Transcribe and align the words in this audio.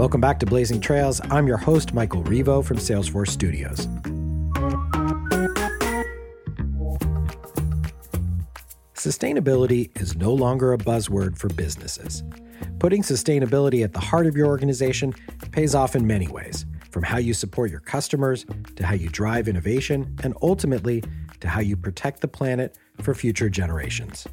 Welcome 0.00 0.22
back 0.22 0.38
to 0.38 0.46
Blazing 0.46 0.80
Trails. 0.80 1.20
I'm 1.30 1.46
your 1.46 1.58
host, 1.58 1.92
Michael 1.92 2.22
Rivo 2.22 2.64
from 2.64 2.78
Salesforce 2.78 3.28
Studios. 3.28 3.86
Sustainability 8.94 9.90
is 10.00 10.16
no 10.16 10.32
longer 10.32 10.72
a 10.72 10.78
buzzword 10.78 11.36
for 11.36 11.48
businesses. 11.50 12.22
Putting 12.78 13.02
sustainability 13.02 13.84
at 13.84 13.92
the 13.92 14.00
heart 14.00 14.26
of 14.26 14.38
your 14.38 14.46
organization 14.46 15.12
pays 15.52 15.74
off 15.74 15.94
in 15.94 16.06
many 16.06 16.28
ways, 16.28 16.64
from 16.90 17.02
how 17.02 17.18
you 17.18 17.34
support 17.34 17.70
your 17.70 17.80
customers 17.80 18.46
to 18.76 18.86
how 18.86 18.94
you 18.94 19.10
drive 19.10 19.48
innovation 19.48 20.16
and 20.22 20.34
ultimately 20.40 21.04
to 21.40 21.48
how 21.48 21.60
you 21.60 21.76
protect 21.76 22.20
the 22.20 22.28
planet 22.28 22.78
for 23.02 23.14
future 23.14 23.50
generations. 23.50 24.26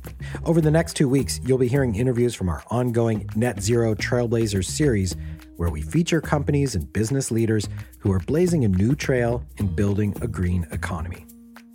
Over 0.45 0.61
the 0.61 0.71
next 0.71 0.95
two 0.95 1.09
weeks, 1.09 1.41
you'll 1.43 1.57
be 1.57 1.67
hearing 1.67 1.95
interviews 1.95 2.35
from 2.35 2.47
our 2.47 2.63
ongoing 2.69 3.29
Net 3.35 3.61
Zero 3.61 3.95
Trailblazers 3.95 4.65
series, 4.65 5.15
where 5.57 5.69
we 5.69 5.81
feature 5.81 6.21
companies 6.21 6.75
and 6.75 6.91
business 6.93 7.29
leaders 7.31 7.67
who 7.99 8.11
are 8.11 8.19
blazing 8.19 8.63
a 8.63 8.67
new 8.69 8.95
trail 8.95 9.43
in 9.57 9.67
building 9.67 10.15
a 10.21 10.27
green 10.27 10.65
economy. 10.71 11.25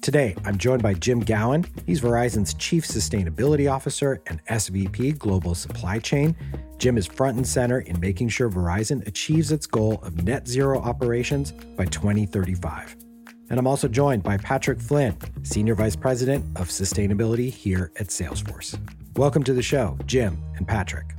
Today, 0.03 0.35
I'm 0.45 0.59
joined 0.59 0.83
by 0.83 0.95
Jim 0.95 1.21
Gowen. 1.21 1.65
He's 1.87 2.01
Verizon's 2.01 2.55
Chief 2.55 2.85
Sustainability 2.85 3.71
Officer 3.71 4.21
and 4.27 4.45
SVP 4.47 5.17
Global 5.17 5.55
Supply 5.55 6.01
Chain. 6.01 6.35
Jim 6.79 6.99
is 6.99 7.07
front 7.07 7.37
and 7.37 7.47
center 7.47 7.83
in 7.83 8.01
making 8.01 8.29
sure 8.31 8.51
Verizon 8.51 9.07
achieves 9.07 9.53
its 9.53 9.65
goal 9.65 10.01
of 10.03 10.25
net 10.25 10.49
zero 10.49 10.81
operations 10.81 11.53
by 11.53 11.85
2035. 11.85 12.97
And 13.49 13.61
I'm 13.61 13.67
also 13.69 13.87
joined 13.87 14.25
by 14.25 14.39
Patrick 14.39 14.81
Flynn, 14.81 15.17
Senior 15.45 15.77
Vice 15.77 15.95
President 15.95 16.45
of 16.59 16.69
Sustainability 16.69 17.53
here 17.53 17.93
at 18.01 18.09
Salesforce. 18.09 18.77
Welcome 19.15 19.45
to 19.45 19.53
the 19.53 19.63
show, 19.63 19.97
Jim 20.07 20.43
and 20.57 20.67
Patrick. 20.67 21.15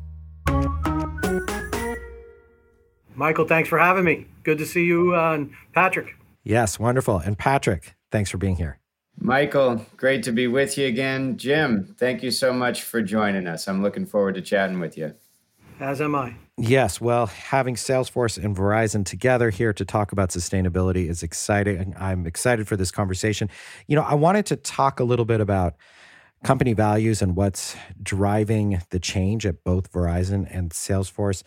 Michael, 3.15 3.47
thanks 3.47 3.69
for 3.69 3.77
having 3.77 4.03
me. 4.03 4.25
Good 4.43 4.57
to 4.57 4.65
see 4.65 4.85
you, 4.85 5.15
uh, 5.15 5.33
and 5.33 5.51
Patrick. 5.73 6.15
Yes, 6.43 6.79
wonderful. 6.79 7.19
And 7.19 7.37
Patrick, 7.37 7.95
thanks 8.11 8.29
for 8.29 8.37
being 8.37 8.55
here. 8.55 8.79
Michael, 9.19 9.85
great 9.95 10.23
to 10.23 10.31
be 10.31 10.47
with 10.47 10.77
you 10.77 10.87
again. 10.87 11.37
Jim, 11.37 11.95
thank 11.97 12.23
you 12.23 12.31
so 12.31 12.51
much 12.51 12.81
for 12.81 13.01
joining 13.01 13.47
us. 13.47 13.67
I'm 13.67 13.81
looking 13.81 14.05
forward 14.05 14.35
to 14.35 14.41
chatting 14.41 14.79
with 14.79 14.97
you. 14.97 15.13
As 15.79 16.01
am 16.01 16.15
I. 16.15 16.35
Yes, 16.57 17.01
well, 17.01 17.27
having 17.27 17.75
Salesforce 17.75 18.43
and 18.43 18.55
Verizon 18.55 19.05
together 19.05 19.49
here 19.49 19.73
to 19.73 19.85
talk 19.85 20.11
about 20.11 20.29
sustainability 20.29 21.09
is 21.09 21.23
exciting. 21.23 21.95
I'm 21.97 22.27
excited 22.27 22.67
for 22.67 22.77
this 22.77 22.91
conversation. 22.91 23.49
You 23.87 23.95
know, 23.95 24.03
I 24.03 24.13
wanted 24.13 24.45
to 24.47 24.55
talk 24.55 24.99
a 24.99 25.03
little 25.03 25.25
bit 25.25 25.41
about 25.41 25.75
company 26.43 26.73
values 26.73 27.21
and 27.21 27.35
what's 27.35 27.75
driving 28.01 28.81
the 28.89 28.99
change 28.99 29.45
at 29.45 29.63
both 29.63 29.91
Verizon 29.91 30.47
and 30.51 30.71
Salesforce. 30.71 31.41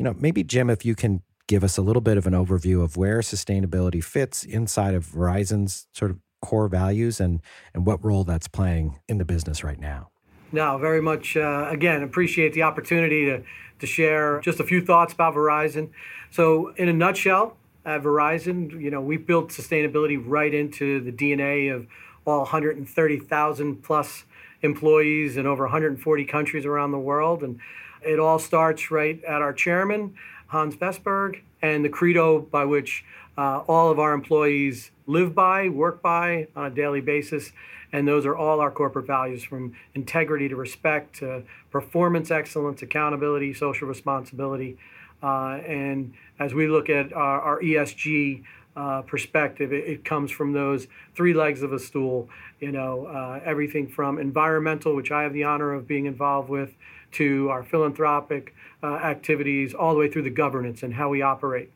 You 0.00 0.04
know, 0.04 0.16
maybe 0.18 0.42
Jim, 0.42 0.70
if 0.70 0.82
you 0.82 0.94
can 0.94 1.20
give 1.46 1.62
us 1.62 1.76
a 1.76 1.82
little 1.82 2.00
bit 2.00 2.16
of 2.16 2.26
an 2.26 2.32
overview 2.32 2.82
of 2.82 2.96
where 2.96 3.18
sustainability 3.18 4.02
fits 4.02 4.44
inside 4.44 4.94
of 4.94 5.04
Verizon's 5.04 5.88
sort 5.92 6.10
of 6.10 6.16
core 6.40 6.68
values 6.68 7.20
and 7.20 7.42
and 7.74 7.84
what 7.84 8.02
role 8.02 8.24
that's 8.24 8.48
playing 8.48 8.98
in 9.08 9.18
the 9.18 9.26
business 9.26 9.62
right 9.62 9.78
now. 9.78 10.08
No, 10.52 10.78
very 10.78 11.02
much. 11.02 11.36
Uh, 11.36 11.68
again, 11.68 12.02
appreciate 12.02 12.54
the 12.54 12.62
opportunity 12.62 13.26
to 13.26 13.42
to 13.78 13.86
share 13.86 14.40
just 14.40 14.58
a 14.58 14.64
few 14.64 14.82
thoughts 14.82 15.12
about 15.12 15.34
Verizon. 15.34 15.90
So, 16.30 16.72
in 16.78 16.88
a 16.88 16.94
nutshell, 16.94 17.58
at 17.84 18.02
Verizon, 18.02 18.80
you 18.80 18.90
know, 18.90 19.02
we 19.02 19.18
built 19.18 19.50
sustainability 19.50 20.18
right 20.18 20.54
into 20.54 21.02
the 21.02 21.12
DNA 21.12 21.76
of 21.76 21.86
all 22.24 22.38
130,000 22.38 23.82
plus 23.82 24.24
employees 24.62 25.36
in 25.36 25.46
over 25.46 25.64
140 25.64 26.24
countries 26.24 26.66
around 26.66 26.92
the 26.92 26.98
world. 26.98 27.42
And 27.42 27.60
it 28.02 28.18
all 28.18 28.38
starts 28.38 28.90
right 28.90 29.22
at 29.24 29.42
our 29.42 29.52
chairman, 29.52 30.14
Hans 30.48 30.76
Vestberg, 30.76 31.40
and 31.62 31.84
the 31.84 31.88
credo 31.88 32.40
by 32.40 32.64
which 32.64 33.04
uh, 33.36 33.62
all 33.68 33.90
of 33.90 33.98
our 33.98 34.12
employees 34.12 34.90
live 35.06 35.34
by, 35.34 35.68
work 35.68 36.02
by 36.02 36.48
on 36.56 36.66
a 36.66 36.70
daily 36.70 37.00
basis. 37.00 37.52
And 37.92 38.06
those 38.06 38.24
are 38.24 38.36
all 38.36 38.60
our 38.60 38.70
corporate 38.70 39.06
values 39.06 39.42
from 39.42 39.74
integrity 39.94 40.48
to 40.48 40.56
respect 40.56 41.16
to 41.16 41.42
performance 41.70 42.30
excellence, 42.30 42.82
accountability, 42.82 43.52
social 43.52 43.88
responsibility. 43.88 44.78
Uh, 45.22 45.60
and 45.66 46.14
as 46.38 46.54
we 46.54 46.68
look 46.68 46.88
at 46.88 47.12
our, 47.12 47.40
our 47.40 47.60
ESG 47.60 48.44
uh, 48.80 49.02
perspective, 49.02 49.72
it, 49.74 49.84
it, 49.84 50.04
comes 50.04 50.30
from 50.30 50.54
those 50.54 50.86
three 51.14 51.34
legs 51.34 51.62
of 51.62 51.72
a 51.72 51.78
stool. 51.78 52.30
You 52.60 52.72
know, 52.72 53.06
uh, 53.06 53.40
everything 53.44 53.86
from 53.86 54.18
environmental, 54.18 54.96
which 54.96 55.10
I 55.10 55.22
have 55.22 55.34
the 55.34 55.44
honor 55.44 55.74
of 55.74 55.86
being 55.86 56.06
involved 56.06 56.48
with, 56.48 56.70
to 57.12 57.50
our 57.50 57.62
philanthropic 57.62 58.54
uh, 58.82 58.94
activities, 58.94 59.74
all 59.74 59.92
the 59.92 60.00
way 60.00 60.10
through 60.10 60.22
the 60.22 60.30
governance 60.30 60.82
and 60.82 60.94
how 60.94 61.10
we 61.10 61.20
operate. 61.20 61.70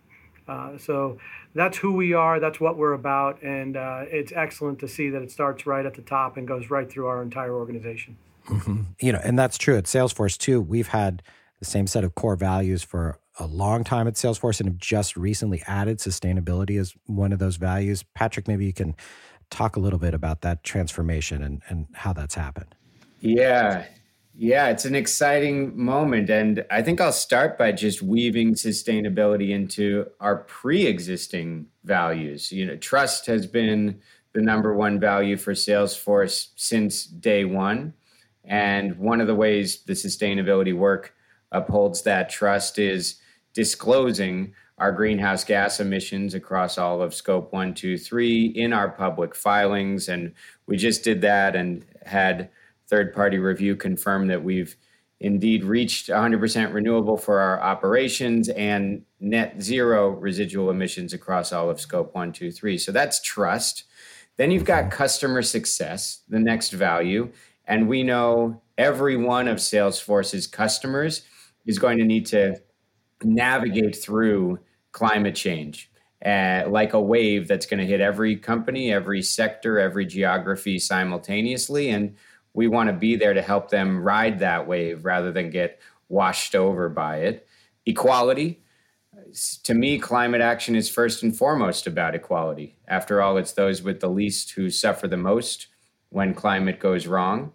Uh, 0.48 0.78
so 0.78 1.18
that's 1.54 1.76
who 1.76 1.92
we 1.92 2.14
are. 2.14 2.40
That's 2.40 2.58
what 2.58 2.78
we're 2.78 2.94
about, 2.94 3.42
and 3.42 3.76
uh, 3.76 4.04
it's 4.06 4.32
excellent 4.32 4.78
to 4.78 4.88
see 4.88 5.10
that 5.10 5.20
it 5.20 5.30
starts 5.30 5.66
right 5.66 5.84
at 5.84 5.94
the 5.94 6.02
top 6.02 6.38
and 6.38 6.48
goes 6.48 6.70
right 6.70 6.90
through 6.90 7.06
our 7.06 7.22
entire 7.22 7.52
organization. 7.52 8.16
Mm-hmm. 8.48 8.82
You 9.00 9.12
know, 9.12 9.20
and 9.22 9.38
that's 9.38 9.58
true 9.58 9.76
at 9.76 9.84
Salesforce 9.84 10.38
too. 10.38 10.60
We've 10.60 10.88
had 10.88 11.22
the 11.58 11.66
same 11.66 11.86
set 11.86 12.02
of 12.02 12.14
core 12.14 12.36
values 12.36 12.82
for 12.82 13.18
a 13.38 13.46
long 13.46 13.84
time 13.84 14.06
at 14.06 14.14
Salesforce, 14.14 14.60
and 14.60 14.68
have 14.68 14.78
just 14.78 15.16
recently 15.16 15.62
added 15.66 15.98
sustainability 15.98 16.78
as 16.78 16.94
one 17.06 17.32
of 17.32 17.38
those 17.38 17.56
values. 17.56 18.04
Patrick, 18.14 18.46
maybe 18.46 18.64
you 18.64 18.72
can 18.72 18.94
talk 19.50 19.76
a 19.76 19.80
little 19.80 19.98
bit 19.98 20.14
about 20.14 20.42
that 20.42 20.64
transformation 20.64 21.42
and, 21.42 21.62
and 21.68 21.86
how 21.94 22.12
that's 22.12 22.34
happened. 22.34 22.74
Yeah, 23.20 23.86
yeah, 24.36 24.68
it's 24.68 24.84
an 24.84 24.94
exciting 24.94 25.80
moment. 25.80 26.28
And 26.28 26.64
I 26.70 26.82
think 26.82 27.00
I'll 27.00 27.12
start 27.12 27.56
by 27.56 27.72
just 27.72 28.02
weaving 28.02 28.54
sustainability 28.54 29.50
into 29.50 30.06
our 30.20 30.36
pre 30.36 30.86
existing 30.86 31.66
values. 31.84 32.50
You 32.50 32.66
know, 32.66 32.76
trust 32.76 33.26
has 33.26 33.46
been 33.46 34.00
the 34.32 34.42
number 34.42 34.74
one 34.74 34.98
value 34.98 35.36
for 35.36 35.52
Salesforce 35.52 36.48
since 36.56 37.04
day 37.04 37.44
one. 37.44 37.94
And 38.44 38.98
one 38.98 39.20
of 39.20 39.26
the 39.26 39.34
ways 39.34 39.82
the 39.84 39.94
sustainability 39.94 40.76
work 40.76 41.14
upholds 41.52 42.02
that 42.02 42.28
trust 42.28 42.78
is 42.78 43.20
disclosing 43.54 44.52
our 44.78 44.92
greenhouse 44.92 45.44
gas 45.44 45.80
emissions 45.80 46.34
across 46.34 46.78
all 46.78 47.00
of 47.00 47.14
scope 47.14 47.52
one, 47.52 47.72
two, 47.74 47.96
three 47.96 48.46
in 48.46 48.72
our 48.72 48.88
public 48.90 49.34
filings. 49.34 50.08
And 50.08 50.32
we 50.66 50.76
just 50.76 51.04
did 51.04 51.20
that 51.20 51.54
and 51.54 51.84
had 52.04 52.50
third 52.88 53.14
party 53.14 53.38
review 53.38 53.76
confirm 53.76 54.26
that 54.26 54.42
we've 54.42 54.76
indeed 55.20 55.64
reached 55.64 56.08
100% 56.08 56.74
renewable 56.74 57.16
for 57.16 57.40
our 57.40 57.60
operations 57.62 58.48
and 58.50 59.02
net 59.20 59.62
zero 59.62 60.10
residual 60.10 60.70
emissions 60.70 61.12
across 61.14 61.52
all 61.52 61.70
of 61.70 61.80
scope 61.80 62.14
one, 62.14 62.32
two, 62.32 62.50
three. 62.50 62.76
So 62.76 62.92
that's 62.92 63.22
trust. 63.22 63.84
Then 64.36 64.50
you've 64.50 64.64
got 64.64 64.90
customer 64.90 65.42
success, 65.42 66.22
the 66.28 66.40
next 66.40 66.70
value. 66.70 67.30
And 67.66 67.88
we 67.88 68.02
know 68.02 68.60
every 68.76 69.16
one 69.16 69.48
of 69.48 69.58
Salesforce's 69.58 70.46
customers 70.46 71.22
is 71.64 71.78
going 71.78 71.98
to 71.98 72.04
need 72.04 72.26
to 72.26 72.56
navigate 73.24 73.96
through 73.96 74.58
climate 74.92 75.34
change. 75.34 75.90
Uh, 76.24 76.64
like 76.68 76.94
a 76.94 77.00
wave 77.00 77.46
that's 77.46 77.66
going 77.66 77.78
to 77.78 77.86
hit 77.86 78.00
every 78.00 78.34
company, 78.34 78.90
every 78.90 79.20
sector, 79.20 79.78
every 79.78 80.06
geography 80.06 80.78
simultaneously. 80.78 81.90
And 81.90 82.16
we 82.54 82.66
want 82.66 82.88
to 82.88 82.94
be 82.94 83.14
there 83.14 83.34
to 83.34 83.42
help 83.42 83.68
them 83.68 84.02
ride 84.02 84.38
that 84.38 84.66
wave 84.66 85.04
rather 85.04 85.30
than 85.30 85.50
get 85.50 85.80
washed 86.08 86.54
over 86.54 86.88
by 86.88 87.18
it. 87.18 87.46
Equality. 87.84 88.62
To 89.64 89.74
me, 89.74 89.98
climate 89.98 90.40
action 90.40 90.74
is 90.74 90.88
first 90.88 91.22
and 91.22 91.36
foremost 91.36 91.86
about 91.86 92.14
equality. 92.14 92.78
After 92.88 93.20
all, 93.20 93.36
it's 93.36 93.52
those 93.52 93.82
with 93.82 94.00
the 94.00 94.08
least 94.08 94.52
who 94.52 94.70
suffer 94.70 95.06
the 95.06 95.18
most 95.18 95.66
when 96.08 96.32
climate 96.32 96.80
goes 96.80 97.06
wrong. 97.06 97.52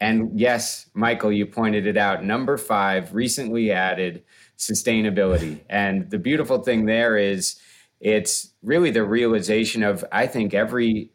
And 0.00 0.38
yes, 0.38 0.86
Michael, 0.94 1.32
you 1.32 1.44
pointed 1.44 1.86
it 1.86 1.96
out. 1.96 2.24
Number 2.24 2.56
five, 2.56 3.14
recently 3.14 3.72
added 3.72 4.22
sustainability. 4.58 5.60
And 5.70 6.10
the 6.10 6.18
beautiful 6.18 6.58
thing 6.58 6.86
there 6.86 7.16
is 7.16 7.60
it's 8.00 8.52
really 8.62 8.90
the 8.90 9.04
realization 9.04 9.82
of, 9.82 10.04
I 10.12 10.26
think, 10.26 10.54
every 10.54 11.10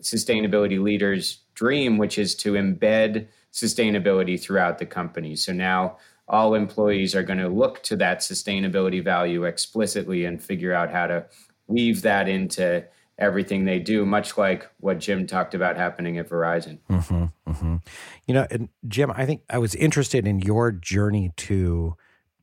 sustainability 0.00 0.82
leader's 0.82 1.40
dream, 1.54 1.98
which 1.98 2.18
is 2.18 2.34
to 2.36 2.52
embed 2.52 3.28
sustainability 3.52 4.40
throughout 4.40 4.78
the 4.78 4.86
company. 4.86 5.36
So 5.36 5.52
now 5.52 5.96
all 6.28 6.54
employees 6.54 7.14
are 7.14 7.22
going 7.22 7.38
to 7.38 7.48
look 7.48 7.82
to 7.84 7.96
that 7.96 8.20
sustainability 8.20 9.02
value 9.02 9.44
explicitly 9.44 10.24
and 10.24 10.42
figure 10.42 10.74
out 10.74 10.90
how 10.90 11.06
to 11.06 11.26
weave 11.66 12.02
that 12.02 12.28
into 12.28 12.84
everything 13.18 13.64
they 13.64 13.78
do, 13.78 14.04
much 14.04 14.36
like 14.36 14.68
what 14.80 14.98
Jim 14.98 15.26
talked 15.26 15.54
about 15.54 15.76
happening 15.76 16.18
at 16.18 16.28
Verizon. 16.28 16.78
Mm-hmm, 16.90 17.50
mm-hmm. 17.50 17.76
You 18.26 18.34
know, 18.34 18.46
and 18.50 18.68
Jim, 18.86 19.10
I 19.10 19.24
think 19.24 19.42
I 19.48 19.58
was 19.58 19.74
interested 19.74 20.26
in 20.26 20.40
your 20.40 20.70
journey 20.70 21.32
to 21.36 21.96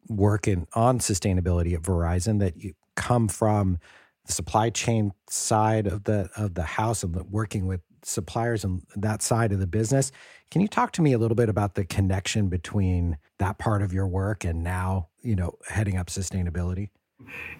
working 0.07 0.67
on 0.73 0.99
sustainability 0.99 1.73
at 1.73 1.81
Verizon 1.81 2.39
that 2.39 2.57
you 2.57 2.73
come 2.95 3.27
from 3.27 3.77
the 4.25 4.31
supply 4.31 4.69
chain 4.69 5.11
side 5.29 5.87
of 5.87 6.05
the 6.05 6.29
of 6.37 6.53
the 6.55 6.63
house 6.63 7.03
and 7.03 7.15
working 7.29 7.67
with 7.67 7.81
suppliers 8.05 8.63
and 8.63 8.83
that 8.95 9.21
side 9.21 9.51
of 9.51 9.59
the 9.59 9.67
business. 9.67 10.11
Can 10.51 10.61
you 10.61 10.67
talk 10.67 10.91
to 10.93 11.01
me 11.01 11.13
a 11.13 11.17
little 11.17 11.35
bit 11.35 11.49
about 11.49 11.75
the 11.75 11.85
connection 11.85 12.49
between 12.49 13.17
that 13.39 13.57
part 13.57 13.81
of 13.81 13.93
your 13.93 14.07
work 14.07 14.43
and 14.43 14.63
now, 14.63 15.09
you 15.21 15.35
know, 15.35 15.57
heading 15.67 15.97
up 15.97 16.07
sustainability? 16.07 16.89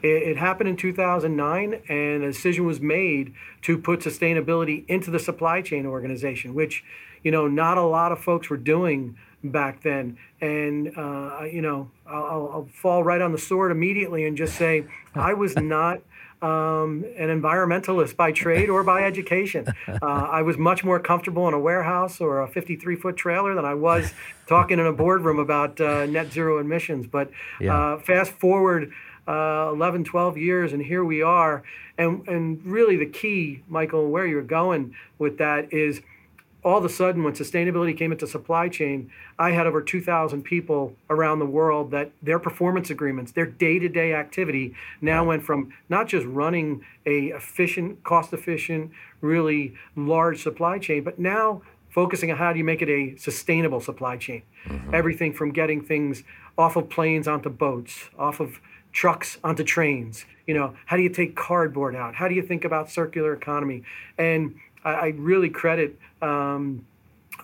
It, 0.01 0.07
it, 0.07 0.37
happened 0.37 0.69
in 0.69 0.75
2009, 0.75 1.81
and 1.87 2.23
a 2.23 2.27
decision 2.27 2.65
was 2.65 2.81
made 2.81 3.33
to 3.61 3.77
put 3.77 4.01
sustainability 4.01 4.85
into 4.87 5.09
the 5.09 5.19
supply 5.19 5.61
chain 5.61 5.85
organization, 5.85 6.53
which, 6.53 6.83
you 7.23 7.31
know, 7.31 7.47
not 7.47 7.77
a 7.77 7.83
lot 7.83 8.11
of 8.11 8.19
folks 8.19 8.49
were 8.49 8.57
doing 8.57 9.15
back 9.43 9.83
then. 9.83 10.17
And, 10.41 10.97
uh, 10.97 11.43
you 11.43 11.61
know, 11.61 11.91
I'll, 12.07 12.49
I'll, 12.53 12.69
fall 12.73 13.03
right 13.03 13.21
on 13.21 13.31
the 13.31 13.37
sword 13.37 13.71
immediately 13.71 14.25
and 14.25 14.37
just 14.37 14.55
say 14.55 14.85
I 15.15 15.33
was 15.33 15.55
not. 15.57 16.01
Um, 16.41 17.05
an 17.17 17.29
environmentalist 17.29 18.17
by 18.17 18.33
trade 18.33 18.69
or 18.69 18.83
by 18.83 19.05
education. 19.05 19.65
Uh, 19.87 19.97
I 20.01 20.41
was 20.41 20.57
much 20.57 20.83
more 20.83 20.99
comfortable 20.99 21.47
in 21.47 21.53
a 21.53 21.59
warehouse 21.59 22.19
or 22.19 22.41
a 22.41 22.49
53 22.49 22.97
foot 22.97 23.15
trailer 23.15 23.55
than 23.55 23.63
I 23.63 23.75
was 23.75 24.13
talking 24.45 24.77
in 24.77 24.85
a 24.85 24.91
boardroom 24.91 25.39
about 25.39 25.79
uh, 25.79 26.05
net 26.05 26.33
zero 26.33 26.57
emissions. 26.57 27.07
But 27.07 27.31
yeah. 27.61 27.93
Uh, 27.93 27.99
fast 27.99 28.33
forward 28.33 28.91
uh, 29.25 29.69
11, 29.71 30.03
12 30.03 30.37
years, 30.37 30.73
and 30.73 30.81
here 30.83 31.05
we 31.05 31.21
are. 31.21 31.63
And, 31.97 32.27
and 32.27 32.65
really, 32.65 32.97
the 32.97 33.05
key, 33.05 33.63
Michael, 33.69 34.09
where 34.09 34.25
you're 34.25 34.41
going 34.41 34.95
with 35.17 35.37
that 35.37 35.71
is 35.71 36.01
all 36.63 36.77
of 36.77 36.85
a 36.85 36.89
sudden, 36.89 37.23
when 37.23 37.33
sustainability 37.33 37.97
came 37.97 38.11
into 38.11 38.25
supply 38.25 38.69
chain, 38.69 39.11
I 39.37 39.51
had 39.51 39.67
over 39.67 39.81
2,000 39.81 40.43
people 40.43 40.95
around 41.09 41.39
the 41.39 41.45
world 41.45 41.91
that 41.91 42.11
their 42.21 42.39
performance 42.39 42.89
agreements, 42.89 43.33
their 43.33 43.45
day-to-day 43.45 44.13
activity, 44.13 44.73
now 45.01 45.25
went 45.25 45.43
from 45.43 45.73
not 45.89 46.07
just 46.07 46.25
running 46.25 46.85
a 47.05 47.27
efficient, 47.27 48.03
cost-efficient, 48.03 48.91
really 49.21 49.73
large 49.95 50.41
supply 50.41 50.79
chain, 50.79 51.03
but 51.03 51.19
now 51.19 51.61
focusing 51.89 52.31
on 52.31 52.37
how 52.37 52.51
do 52.51 52.57
you 52.57 52.65
make 52.65 52.81
it 52.81 52.89
a 52.89 53.15
sustainable 53.17 53.79
supply 53.79 54.17
chain. 54.17 54.41
Mm-hmm. 54.65 54.95
Everything 54.95 55.33
from 55.33 55.51
getting 55.51 55.81
things 55.81 56.23
off 56.57 56.75
of 56.75 56.89
planes 56.89 57.27
onto 57.27 57.49
boats, 57.49 58.09
off 58.17 58.39
of 58.39 58.59
trucks 58.91 59.37
onto 59.43 59.63
trains. 59.63 60.25
You 60.47 60.53
know, 60.53 60.75
how 60.85 60.97
do 60.97 61.03
you 61.03 61.09
take 61.09 61.35
cardboard 61.35 61.95
out? 61.95 62.15
How 62.15 62.27
do 62.27 62.35
you 62.35 62.41
think 62.41 62.65
about 62.65 62.89
circular 62.89 63.33
economy? 63.33 63.83
And 64.17 64.55
I, 64.83 64.93
I 64.93 65.07
really 65.15 65.49
credit 65.49 65.99
um, 66.21 66.85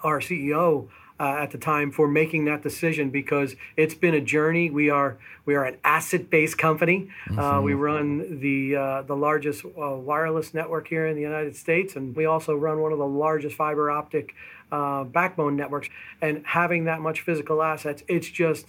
our 0.03 0.19
CEO 0.19 0.87
uh, 1.19 1.35
at 1.39 1.51
the 1.51 1.57
time 1.57 1.91
for 1.91 2.07
making 2.07 2.45
that 2.45 2.63
decision 2.63 3.09
because 3.09 3.55
it's 3.75 3.93
been 3.93 4.13
a 4.13 4.21
journey. 4.21 4.69
We 4.69 4.89
are 4.89 5.17
we 5.45 5.55
are 5.55 5.65
an 5.65 5.77
asset-based 5.83 6.57
company. 6.57 7.09
Uh, 7.27 7.31
mm-hmm. 7.31 7.39
Uh, 7.39 7.61
we 7.61 7.73
run 7.73 8.39
the 8.39 8.75
uh, 8.75 9.01
the 9.01 9.15
largest 9.15 9.65
uh, 9.65 9.69
wireless 9.95 10.53
network 10.53 10.87
here 10.87 11.07
in 11.07 11.15
the 11.15 11.21
United 11.21 11.55
States, 11.55 11.95
and 11.95 12.15
we 12.15 12.25
also 12.25 12.55
run 12.55 12.79
one 12.79 12.93
of 12.93 12.99
the 12.99 13.07
largest 13.07 13.55
fiber 13.55 13.91
optic 13.91 14.33
uh, 14.71 15.03
backbone 15.03 15.55
networks. 15.55 15.89
And 16.21 16.45
having 16.45 16.85
that 16.85 17.01
much 17.01 17.21
physical 17.21 17.61
assets, 17.61 18.03
it's 18.07 18.29
just 18.29 18.67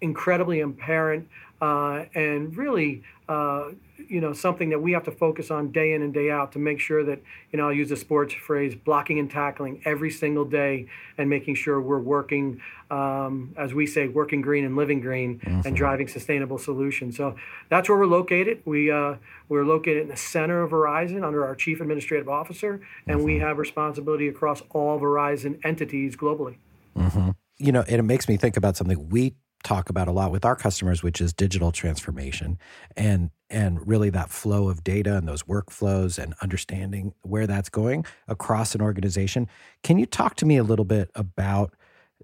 incredibly 0.00 0.60
apparent 0.60 1.28
uh, 1.60 2.04
and 2.14 2.56
really, 2.56 3.02
uh, 3.28 3.70
you 4.08 4.20
know, 4.20 4.32
something 4.32 4.70
that 4.70 4.80
we 4.80 4.92
have 4.92 5.02
to 5.04 5.10
focus 5.10 5.50
on 5.50 5.72
day 5.72 5.92
in 5.92 6.02
and 6.02 6.14
day 6.14 6.30
out 6.30 6.52
to 6.52 6.58
make 6.58 6.78
sure 6.78 7.02
that, 7.04 7.20
you 7.50 7.58
know, 7.58 7.66
I'll 7.66 7.74
use 7.74 7.88
the 7.88 7.96
sports 7.96 8.32
phrase, 8.32 8.76
blocking 8.76 9.18
and 9.18 9.28
tackling 9.28 9.82
every 9.84 10.10
single 10.10 10.44
day 10.44 10.86
and 11.18 11.28
making 11.28 11.56
sure 11.56 11.80
we're 11.80 11.98
working, 11.98 12.60
um, 12.92 13.54
as 13.56 13.74
we 13.74 13.86
say, 13.86 14.06
working 14.06 14.40
green 14.40 14.64
and 14.64 14.76
living 14.76 15.00
green 15.00 15.40
awesome. 15.44 15.62
and 15.66 15.76
driving 15.76 16.06
sustainable 16.06 16.58
solutions. 16.58 17.16
So 17.16 17.34
that's 17.68 17.88
where 17.88 17.98
we're 17.98 18.06
located. 18.06 18.62
We, 18.64 18.90
uh, 18.92 19.16
we're 19.48 19.64
located 19.64 20.02
in 20.02 20.08
the 20.08 20.16
center 20.16 20.62
of 20.62 20.70
Verizon 20.70 21.26
under 21.26 21.44
our 21.44 21.56
chief 21.56 21.80
administrative 21.80 22.28
officer, 22.28 22.80
and 23.06 23.16
awesome. 23.16 23.24
we 23.24 23.40
have 23.40 23.58
responsibility 23.58 24.28
across 24.28 24.62
all 24.70 25.00
Verizon 25.00 25.58
entities 25.64 26.16
globally. 26.16 26.56
Mm-hmm. 26.96 27.30
You 27.58 27.72
know, 27.72 27.82
and 27.82 27.98
it 27.98 28.04
makes 28.04 28.28
me 28.28 28.36
think 28.36 28.56
about 28.56 28.76
something 28.76 29.08
we 29.08 29.34
talk 29.64 29.90
about 29.90 30.08
a 30.08 30.12
lot 30.12 30.30
with 30.30 30.44
our 30.44 30.56
customers, 30.56 31.02
which 31.02 31.20
is 31.20 31.32
digital 31.32 31.72
transformation 31.72 32.58
and 32.96 33.30
and 33.50 33.86
really 33.88 34.10
that 34.10 34.30
flow 34.30 34.68
of 34.68 34.84
data 34.84 35.16
and 35.16 35.26
those 35.26 35.44
workflows 35.44 36.22
and 36.22 36.34
understanding 36.42 37.14
where 37.22 37.46
that's 37.46 37.70
going 37.70 38.04
across 38.28 38.74
an 38.74 38.82
organization. 38.82 39.48
Can 39.82 39.98
you 39.98 40.04
talk 40.04 40.36
to 40.36 40.46
me 40.46 40.58
a 40.58 40.62
little 40.62 40.84
bit 40.84 41.10
about 41.14 41.74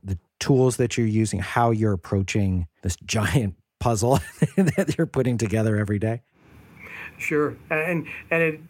the 0.02 0.18
tools 0.38 0.76
that 0.76 0.98
you're 0.98 1.06
using, 1.06 1.40
how 1.40 1.70
you're 1.70 1.94
approaching 1.94 2.66
this 2.82 2.96
giant 3.04 3.54
puzzle 3.80 4.20
that 4.56 4.94
you're 4.96 5.06
putting 5.06 5.38
together 5.38 5.76
every 5.76 5.98
day? 5.98 6.22
Sure, 7.18 7.56
and 7.70 8.06
and 8.30 8.42
it 8.42 8.60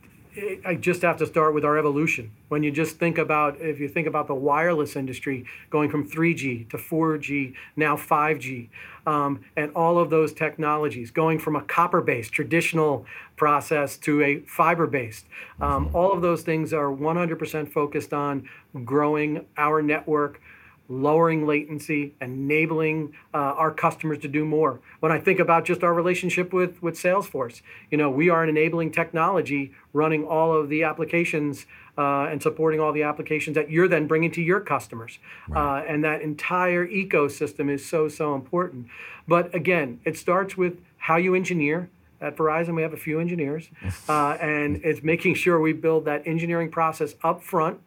I 0.66 0.74
just 0.74 1.02
have 1.02 1.16
to 1.18 1.26
start 1.26 1.54
with 1.54 1.64
our 1.64 1.78
evolution. 1.78 2.32
When 2.48 2.64
you 2.64 2.72
just 2.72 2.98
think 2.98 3.18
about, 3.18 3.60
if 3.60 3.78
you 3.78 3.88
think 3.88 4.08
about 4.08 4.26
the 4.26 4.34
wireless 4.34 4.96
industry 4.96 5.44
going 5.70 5.90
from 5.90 6.08
3G 6.08 6.68
to 6.70 6.76
4G, 6.76 7.54
now 7.76 7.96
5G, 7.96 8.68
um, 9.06 9.44
and 9.56 9.70
all 9.76 9.98
of 9.98 10.10
those 10.10 10.32
technologies 10.32 11.12
going 11.12 11.38
from 11.38 11.54
a 11.54 11.62
copper 11.62 12.00
based 12.00 12.32
traditional 12.32 13.06
process 13.36 13.96
to 13.98 14.22
a 14.22 14.40
fiber 14.40 14.88
based, 14.88 15.26
um, 15.60 15.90
all 15.94 16.12
of 16.12 16.20
those 16.20 16.42
things 16.42 16.72
are 16.72 16.88
100% 16.88 17.70
focused 17.70 18.12
on 18.12 18.48
growing 18.84 19.46
our 19.56 19.82
network 19.82 20.40
lowering 20.88 21.46
latency, 21.46 22.14
enabling 22.20 23.14
uh, 23.32 23.38
our 23.38 23.70
customers 23.70 24.18
to 24.18 24.28
do 24.28 24.44
more. 24.44 24.80
When 25.00 25.10
I 25.10 25.18
think 25.18 25.40
about 25.40 25.64
just 25.64 25.82
our 25.82 25.94
relationship 25.94 26.52
with, 26.52 26.82
with 26.82 26.94
Salesforce, 26.94 27.62
you 27.90 27.96
know, 27.96 28.10
we 28.10 28.28
are 28.28 28.42
an 28.42 28.50
enabling 28.50 28.92
technology 28.92 29.72
running 29.92 30.24
all 30.24 30.52
of 30.52 30.68
the 30.68 30.82
applications 30.82 31.66
uh, 31.96 32.24
and 32.24 32.42
supporting 32.42 32.80
all 32.80 32.92
the 32.92 33.02
applications 33.02 33.54
that 33.54 33.70
you're 33.70 33.88
then 33.88 34.06
bringing 34.06 34.30
to 34.32 34.42
your 34.42 34.60
customers. 34.60 35.18
Uh, 35.54 35.82
and 35.88 36.04
that 36.04 36.20
entire 36.20 36.86
ecosystem 36.86 37.70
is 37.70 37.84
so, 37.86 38.08
so 38.08 38.34
important. 38.34 38.86
But 39.26 39.54
again, 39.54 40.00
it 40.04 40.18
starts 40.18 40.56
with 40.56 40.78
how 40.98 41.16
you 41.16 41.34
engineer. 41.34 41.88
At 42.20 42.36
Verizon, 42.36 42.74
we 42.74 42.80
have 42.80 42.94
a 42.94 42.98
few 42.98 43.20
engineers, 43.20 43.68
uh, 44.08 44.38
and 44.40 44.76
it's 44.82 45.02
making 45.02 45.34
sure 45.34 45.60
we 45.60 45.74
build 45.74 46.06
that 46.06 46.26
engineering 46.26 46.70
process 46.70 47.16
up 47.22 47.42
front 47.42 47.80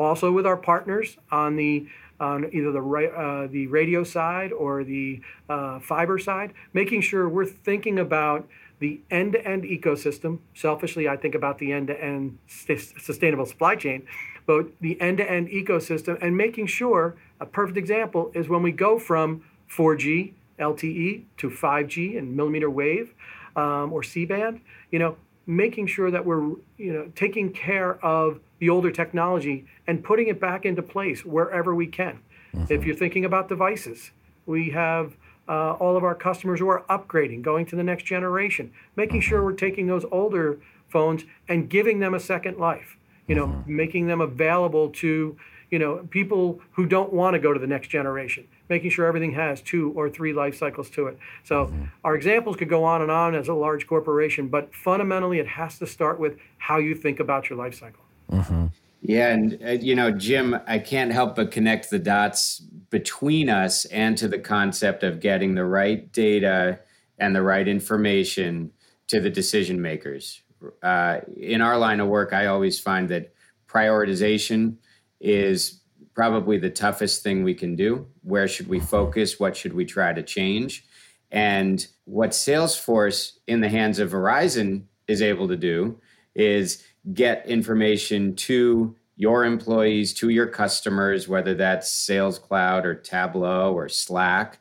also 0.00 0.32
with 0.32 0.46
our 0.46 0.56
partners 0.56 1.16
on 1.30 1.56
the 1.56 1.86
on 2.20 2.50
either 2.52 2.70
the 2.70 2.80
uh, 2.80 3.46
the 3.50 3.66
radio 3.66 4.04
side 4.04 4.52
or 4.52 4.84
the 4.84 5.20
uh, 5.48 5.80
fiber 5.80 6.18
side, 6.18 6.52
making 6.72 7.00
sure 7.00 7.28
we're 7.28 7.46
thinking 7.46 7.98
about 7.98 8.46
the 8.78 9.00
end-to-end 9.10 9.64
ecosystem. 9.64 10.38
Selfishly, 10.54 11.08
I 11.08 11.16
think 11.16 11.34
about 11.34 11.58
the 11.58 11.72
end-to-end 11.72 12.38
st- 12.46 12.94
sustainable 13.00 13.46
supply 13.46 13.76
chain, 13.76 14.06
but 14.46 14.68
the 14.80 15.00
end-to-end 15.00 15.48
ecosystem 15.48 16.18
and 16.20 16.36
making 16.36 16.66
sure 16.66 17.16
a 17.40 17.46
perfect 17.46 17.78
example 17.78 18.30
is 18.34 18.48
when 18.48 18.62
we 18.62 18.72
go 18.72 18.98
from 18.98 19.44
4G 19.70 20.32
LTE 20.58 21.24
to 21.38 21.50
5G 21.50 22.18
and 22.18 22.36
millimeter 22.36 22.70
wave 22.70 23.14
um, 23.56 23.92
or 23.92 24.02
C-band. 24.02 24.60
You 24.90 24.98
know, 24.98 25.16
making 25.46 25.86
sure 25.86 26.10
that 26.10 26.24
we're 26.24 26.42
you 26.76 26.92
know 26.92 27.10
taking 27.14 27.52
care 27.52 28.04
of 28.04 28.40
the 28.60 28.68
older 28.68 28.92
technology 28.92 29.66
and 29.86 30.04
putting 30.04 30.28
it 30.28 30.38
back 30.38 30.64
into 30.64 30.82
place 30.82 31.24
wherever 31.24 31.74
we 31.74 31.86
can. 31.86 32.20
Mm-hmm. 32.54 32.72
If 32.72 32.84
you're 32.84 32.94
thinking 32.94 33.24
about 33.24 33.48
devices, 33.48 34.12
we 34.46 34.70
have 34.70 35.16
uh, 35.48 35.72
all 35.72 35.96
of 35.96 36.04
our 36.04 36.14
customers 36.14 36.60
who 36.60 36.68
are 36.68 36.84
upgrading, 36.88 37.42
going 37.42 37.66
to 37.66 37.76
the 37.76 37.82
next 37.82 38.04
generation, 38.04 38.72
making 38.94 39.20
sure 39.22 39.42
we're 39.42 39.52
taking 39.52 39.88
those 39.88 40.04
older 40.12 40.60
phones 40.88 41.24
and 41.48 41.68
giving 41.68 41.98
them 41.98 42.14
a 42.14 42.20
second 42.20 42.58
life. 42.58 42.96
You 43.26 43.34
know, 43.34 43.46
mm-hmm. 43.46 43.76
making 43.76 44.06
them 44.06 44.20
available 44.20 44.90
to 44.90 45.36
you 45.70 45.78
know 45.78 46.06
people 46.10 46.60
who 46.72 46.84
don't 46.84 47.12
want 47.12 47.34
to 47.34 47.38
go 47.38 47.52
to 47.52 47.60
the 47.60 47.66
next 47.66 47.88
generation 47.88 48.46
making 48.68 48.90
sure 48.90 49.06
everything 49.06 49.32
has 49.32 49.60
two 49.60 49.92
or 49.92 50.10
three 50.10 50.32
life 50.32 50.56
cycles 50.56 50.90
to 50.90 51.06
it 51.06 51.18
so 51.44 51.66
mm-hmm. 51.66 51.84
our 52.04 52.16
examples 52.16 52.56
could 52.56 52.68
go 52.68 52.84
on 52.84 53.00
and 53.00 53.10
on 53.10 53.34
as 53.34 53.48
a 53.48 53.54
large 53.54 53.86
corporation 53.86 54.48
but 54.48 54.74
fundamentally 54.74 55.38
it 55.38 55.46
has 55.46 55.78
to 55.78 55.86
start 55.86 56.18
with 56.18 56.36
how 56.58 56.78
you 56.78 56.94
think 56.94 57.20
about 57.20 57.48
your 57.48 57.56
life 57.56 57.74
cycle 57.74 58.02
mm-hmm. 58.30 58.66
Yeah, 59.02 59.28
and 59.28 59.58
uh, 59.64 59.70
you 59.70 59.94
know, 59.94 60.10
Jim, 60.10 60.58
I 60.66 60.78
can't 60.78 61.12
help 61.12 61.36
but 61.36 61.50
connect 61.50 61.90
the 61.90 61.98
dots 61.98 62.60
between 62.90 63.48
us 63.48 63.86
and 63.86 64.16
to 64.18 64.28
the 64.28 64.38
concept 64.38 65.02
of 65.02 65.20
getting 65.20 65.54
the 65.54 65.64
right 65.64 66.12
data 66.12 66.80
and 67.18 67.34
the 67.34 67.42
right 67.42 67.66
information 67.66 68.72
to 69.08 69.20
the 69.20 69.30
decision 69.30 69.80
makers. 69.80 70.42
Uh, 70.82 71.20
in 71.36 71.62
our 71.62 71.78
line 71.78 72.00
of 72.00 72.08
work, 72.08 72.32
I 72.32 72.46
always 72.46 72.78
find 72.78 73.08
that 73.08 73.32
prioritization 73.66 74.76
is 75.20 75.80
probably 76.14 76.58
the 76.58 76.70
toughest 76.70 77.22
thing 77.22 77.42
we 77.42 77.54
can 77.54 77.76
do. 77.76 78.06
Where 78.22 78.48
should 78.48 78.68
we 78.68 78.80
focus? 78.80 79.40
What 79.40 79.56
should 79.56 79.72
we 79.72 79.86
try 79.86 80.12
to 80.12 80.22
change? 80.22 80.84
And 81.30 81.86
what 82.04 82.30
Salesforce 82.30 83.38
in 83.46 83.60
the 83.60 83.68
hands 83.68 83.98
of 83.98 84.10
Verizon 84.10 84.82
is 85.06 85.22
able 85.22 85.48
to 85.48 85.56
do 85.56 85.98
is 86.34 86.84
get 87.12 87.46
information 87.46 88.34
to 88.36 88.96
your 89.16 89.44
employees, 89.44 90.14
to 90.14 90.30
your 90.30 90.46
customers, 90.46 91.28
whether 91.28 91.54
that's 91.54 91.90
Sales 91.90 92.38
Cloud 92.38 92.86
or 92.86 92.94
Tableau 92.94 93.72
or 93.72 93.88
Slack. 93.88 94.58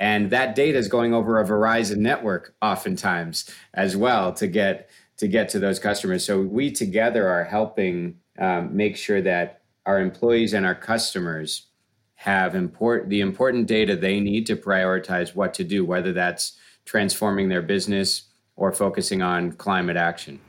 And 0.00 0.30
that 0.30 0.56
data 0.56 0.76
is 0.76 0.88
going 0.88 1.14
over 1.14 1.40
a 1.40 1.46
Verizon 1.46 1.98
network 1.98 2.54
oftentimes 2.60 3.48
as 3.72 3.96
well 3.96 4.32
to 4.34 4.46
get 4.46 4.90
to 5.18 5.28
get 5.28 5.48
to 5.50 5.60
those 5.60 5.78
customers. 5.78 6.24
So 6.24 6.40
we 6.40 6.72
together 6.72 7.28
are 7.28 7.44
helping 7.44 8.16
um, 8.38 8.76
make 8.76 8.96
sure 8.96 9.22
that 9.22 9.62
our 9.86 10.00
employees 10.00 10.52
and 10.52 10.66
our 10.66 10.74
customers 10.74 11.68
have 12.16 12.56
import 12.56 13.08
the 13.08 13.20
important 13.20 13.66
data 13.66 13.94
they 13.94 14.18
need 14.18 14.46
to 14.46 14.56
prioritize 14.56 15.34
what 15.34 15.54
to 15.54 15.62
do, 15.62 15.84
whether 15.84 16.12
that's 16.12 16.58
transforming 16.84 17.48
their 17.48 17.62
business 17.62 18.22
or 18.56 18.72
focusing 18.72 19.22
on 19.22 19.52
climate 19.52 19.96
action. 19.96 20.40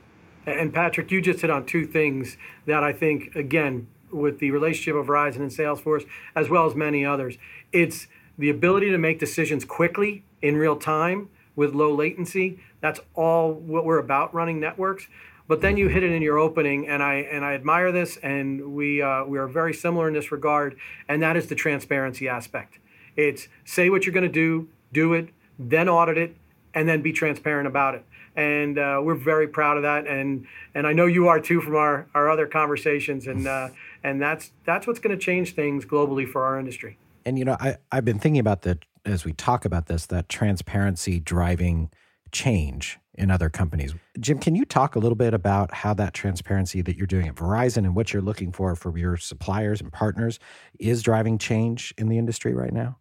And 0.46 0.72
Patrick, 0.72 1.10
you 1.10 1.20
just 1.20 1.40
hit 1.40 1.50
on 1.50 1.66
two 1.66 1.86
things 1.86 2.36
that 2.66 2.84
I 2.84 2.92
think, 2.92 3.34
again, 3.34 3.88
with 4.12 4.38
the 4.38 4.52
relationship 4.52 4.94
of 4.94 5.06
Verizon 5.06 5.38
and 5.38 5.50
Salesforce, 5.50 6.06
as 6.34 6.48
well 6.48 6.66
as 6.66 6.76
many 6.76 7.04
others, 7.04 7.36
it's 7.72 8.06
the 8.38 8.48
ability 8.48 8.90
to 8.90 8.98
make 8.98 9.18
decisions 9.18 9.64
quickly 9.64 10.24
in 10.40 10.56
real 10.56 10.76
time 10.76 11.28
with 11.56 11.74
low 11.74 11.92
latency. 11.92 12.60
That's 12.80 13.00
all 13.14 13.52
what 13.52 13.84
we're 13.84 13.98
about 13.98 14.32
running 14.32 14.60
networks. 14.60 15.08
But 15.48 15.60
then 15.60 15.76
you 15.76 15.88
hit 15.88 16.02
it 16.02 16.10
in 16.10 16.22
your 16.22 16.38
opening, 16.38 16.88
and 16.88 17.02
I 17.02 17.14
and 17.14 17.44
I 17.44 17.54
admire 17.54 17.92
this, 17.92 18.16
and 18.16 18.74
we 18.74 19.00
uh, 19.00 19.24
we 19.24 19.38
are 19.38 19.46
very 19.46 19.72
similar 19.72 20.08
in 20.08 20.14
this 20.14 20.32
regard, 20.32 20.76
and 21.08 21.22
that 21.22 21.36
is 21.36 21.46
the 21.46 21.54
transparency 21.54 22.28
aspect. 22.28 22.78
It's 23.16 23.46
say 23.64 23.88
what 23.88 24.04
you're 24.04 24.12
going 24.12 24.26
to 24.26 24.28
do, 24.28 24.68
do 24.92 25.14
it, 25.14 25.28
then 25.56 25.88
audit 25.88 26.18
it, 26.18 26.36
and 26.74 26.88
then 26.88 27.00
be 27.00 27.12
transparent 27.12 27.68
about 27.68 27.94
it. 27.94 28.04
And 28.36 28.78
uh, 28.78 29.00
we're 29.02 29.14
very 29.14 29.48
proud 29.48 29.78
of 29.78 29.82
that, 29.84 30.06
and 30.06 30.46
and 30.74 30.86
I 30.86 30.92
know 30.92 31.06
you 31.06 31.28
are 31.28 31.40
too 31.40 31.62
from 31.62 31.74
our, 31.74 32.06
our 32.14 32.28
other 32.28 32.46
conversations, 32.46 33.26
and 33.26 33.46
uh, 33.46 33.70
and 34.04 34.20
that's 34.20 34.52
that's 34.64 34.86
what's 34.86 35.00
going 35.00 35.16
to 35.16 35.22
change 35.22 35.54
things 35.54 35.86
globally 35.86 36.28
for 36.30 36.44
our 36.44 36.58
industry. 36.58 36.98
And 37.24 37.38
you 37.38 37.46
know, 37.46 37.56
I 37.58 37.76
I've 37.90 38.04
been 38.04 38.18
thinking 38.18 38.40
about 38.40 38.62
that 38.62 38.84
as 39.06 39.24
we 39.24 39.32
talk 39.32 39.64
about 39.64 39.86
this, 39.86 40.06
that 40.06 40.28
transparency 40.28 41.18
driving 41.18 41.90
change 42.32 42.98
in 43.14 43.30
other 43.30 43.48
companies. 43.48 43.94
Jim, 44.20 44.38
can 44.38 44.54
you 44.54 44.64
talk 44.64 44.94
a 44.94 44.98
little 44.98 45.16
bit 45.16 45.32
about 45.32 45.72
how 45.72 45.94
that 45.94 46.12
transparency 46.12 46.82
that 46.82 46.96
you're 46.96 47.06
doing 47.06 47.28
at 47.28 47.34
Verizon 47.34 47.78
and 47.78 47.96
what 47.96 48.12
you're 48.12 48.22
looking 48.22 48.52
for 48.52 48.74
from 48.76 48.98
your 48.98 49.16
suppliers 49.16 49.80
and 49.80 49.92
partners 49.92 50.38
is 50.78 51.02
driving 51.02 51.38
change 51.38 51.94
in 51.96 52.08
the 52.08 52.18
industry 52.18 52.52
right 52.52 52.72
now? 52.72 52.98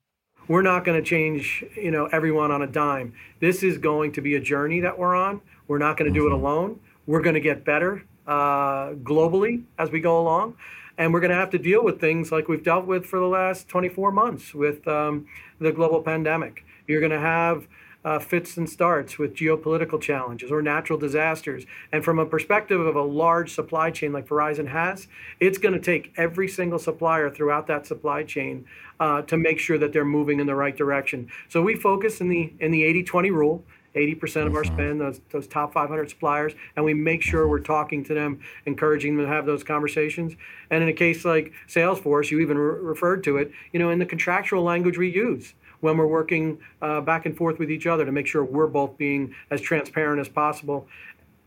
We're 0.47 0.61
not 0.61 0.85
going 0.85 1.01
to 1.01 1.07
change, 1.07 1.65
you 1.75 1.89
know, 1.89 2.05
everyone 2.05 2.51
on 2.51 2.61
a 2.61 2.67
dime. 2.67 3.13
This 3.39 3.63
is 3.63 3.79
going 3.79 4.11
to 4.11 4.21
be 4.21 4.35
a 4.35 4.39
journey 4.39 4.79
that 4.81 4.99
we're 4.99 5.15
on. 5.15 5.41
We're 5.67 5.79
not 5.79 5.97
going 5.97 6.11
to 6.11 6.13
do 6.13 6.27
it 6.27 6.31
mm-hmm. 6.31 6.45
alone. 6.45 6.79
We're 7.07 7.21
going 7.21 7.33
to 7.33 7.39
get 7.39 7.65
better 7.65 8.03
uh, 8.27 8.93
globally 8.93 9.63
as 9.79 9.89
we 9.89 9.99
go 9.99 10.19
along. 10.19 10.55
And 10.99 11.13
we're 11.13 11.19
going 11.19 11.31
to 11.31 11.35
have 11.35 11.49
to 11.49 11.57
deal 11.57 11.83
with 11.83 11.99
things 11.99 12.31
like 12.31 12.47
we've 12.47 12.63
dealt 12.63 12.85
with 12.85 13.05
for 13.07 13.19
the 13.19 13.25
last 13.25 13.67
24 13.67 14.11
months 14.11 14.53
with 14.53 14.87
um, 14.87 15.25
the 15.59 15.71
global 15.71 16.01
pandemic. 16.01 16.63
You're 16.87 17.01
going 17.01 17.11
to 17.11 17.19
have 17.19 17.67
uh, 18.05 18.19
fits 18.19 18.55
and 18.55 18.69
starts 18.69 19.17
with 19.17 19.35
geopolitical 19.35 19.99
challenges 19.99 20.51
or 20.51 20.61
natural 20.61 20.97
disasters. 20.97 21.65
And 21.91 22.05
from 22.05 22.19
a 22.19 22.25
perspective 22.25 22.79
of 22.79 22.95
a 22.95 23.01
large 23.01 23.51
supply 23.51 23.89
chain 23.89 24.13
like 24.13 24.27
Verizon 24.27 24.67
has, 24.67 25.07
it's 25.39 25.57
going 25.57 25.73
to 25.73 25.79
take 25.79 26.13
every 26.15 26.47
single 26.47 26.77
supplier 26.77 27.31
throughout 27.31 27.65
that 27.67 27.87
supply 27.87 28.23
chain 28.23 28.65
uh, 28.99 29.23
to 29.23 29.37
make 29.37 29.57
sure 29.59 29.79
that 29.79 29.91
they're 29.91 30.05
moving 30.05 30.39
in 30.39 30.45
the 30.45 30.55
right 30.55 30.77
direction. 30.77 31.29
So 31.49 31.63
we 31.63 31.75
focus 31.75 32.21
in 32.21 32.29
the 32.29 32.53
in 32.59 32.71
the 32.71 32.83
80-20 33.03 33.31
rule. 33.31 33.63
80% 33.95 34.45
of 34.45 34.55
our 34.55 34.63
mm-hmm. 34.63 34.73
spend, 34.73 34.99
those, 34.99 35.21
those 35.31 35.47
top 35.47 35.71
500 35.71 36.09
suppliers, 36.09 36.51
and 36.75 36.83
we 36.83 36.93
make 36.93 37.21
sure 37.21 37.47
we're 37.47 37.59
talking 37.59 38.03
to 38.03 38.13
them, 38.13 38.41
encouraging 38.65 39.15
them 39.15 39.25
to 39.25 39.31
have 39.31 39.45
those 39.45 39.63
conversations. 39.63 40.33
And 40.69 40.83
in 40.83 40.89
a 40.89 40.93
case 40.93 41.23
like 41.23 41.53
Salesforce, 41.69 42.29
you 42.29 42.41
even 42.41 42.57
re- 42.57 42.77
referred 42.77 43.23
to 43.23 43.37
it, 43.37 43.53
you 43.71 43.79
know, 43.79 43.91
in 43.91 43.99
the 43.99 44.05
contractual 44.05 44.63
language 44.63 44.97
we 44.97 45.09
use 45.09 45.53
when 45.81 45.97
we're 45.97 46.07
working 46.07 46.59
uh, 46.81 47.01
back 47.01 47.25
and 47.25 47.35
forth 47.35 47.59
with 47.59 47.71
each 47.71 47.87
other 47.87 48.05
to 48.05 48.11
make 48.11 48.27
sure 48.27 48.43
we're 48.43 48.67
both 48.67 48.97
being 48.97 49.33
as 49.49 49.61
transparent 49.61 50.19
as 50.19 50.29
possible. 50.29 50.87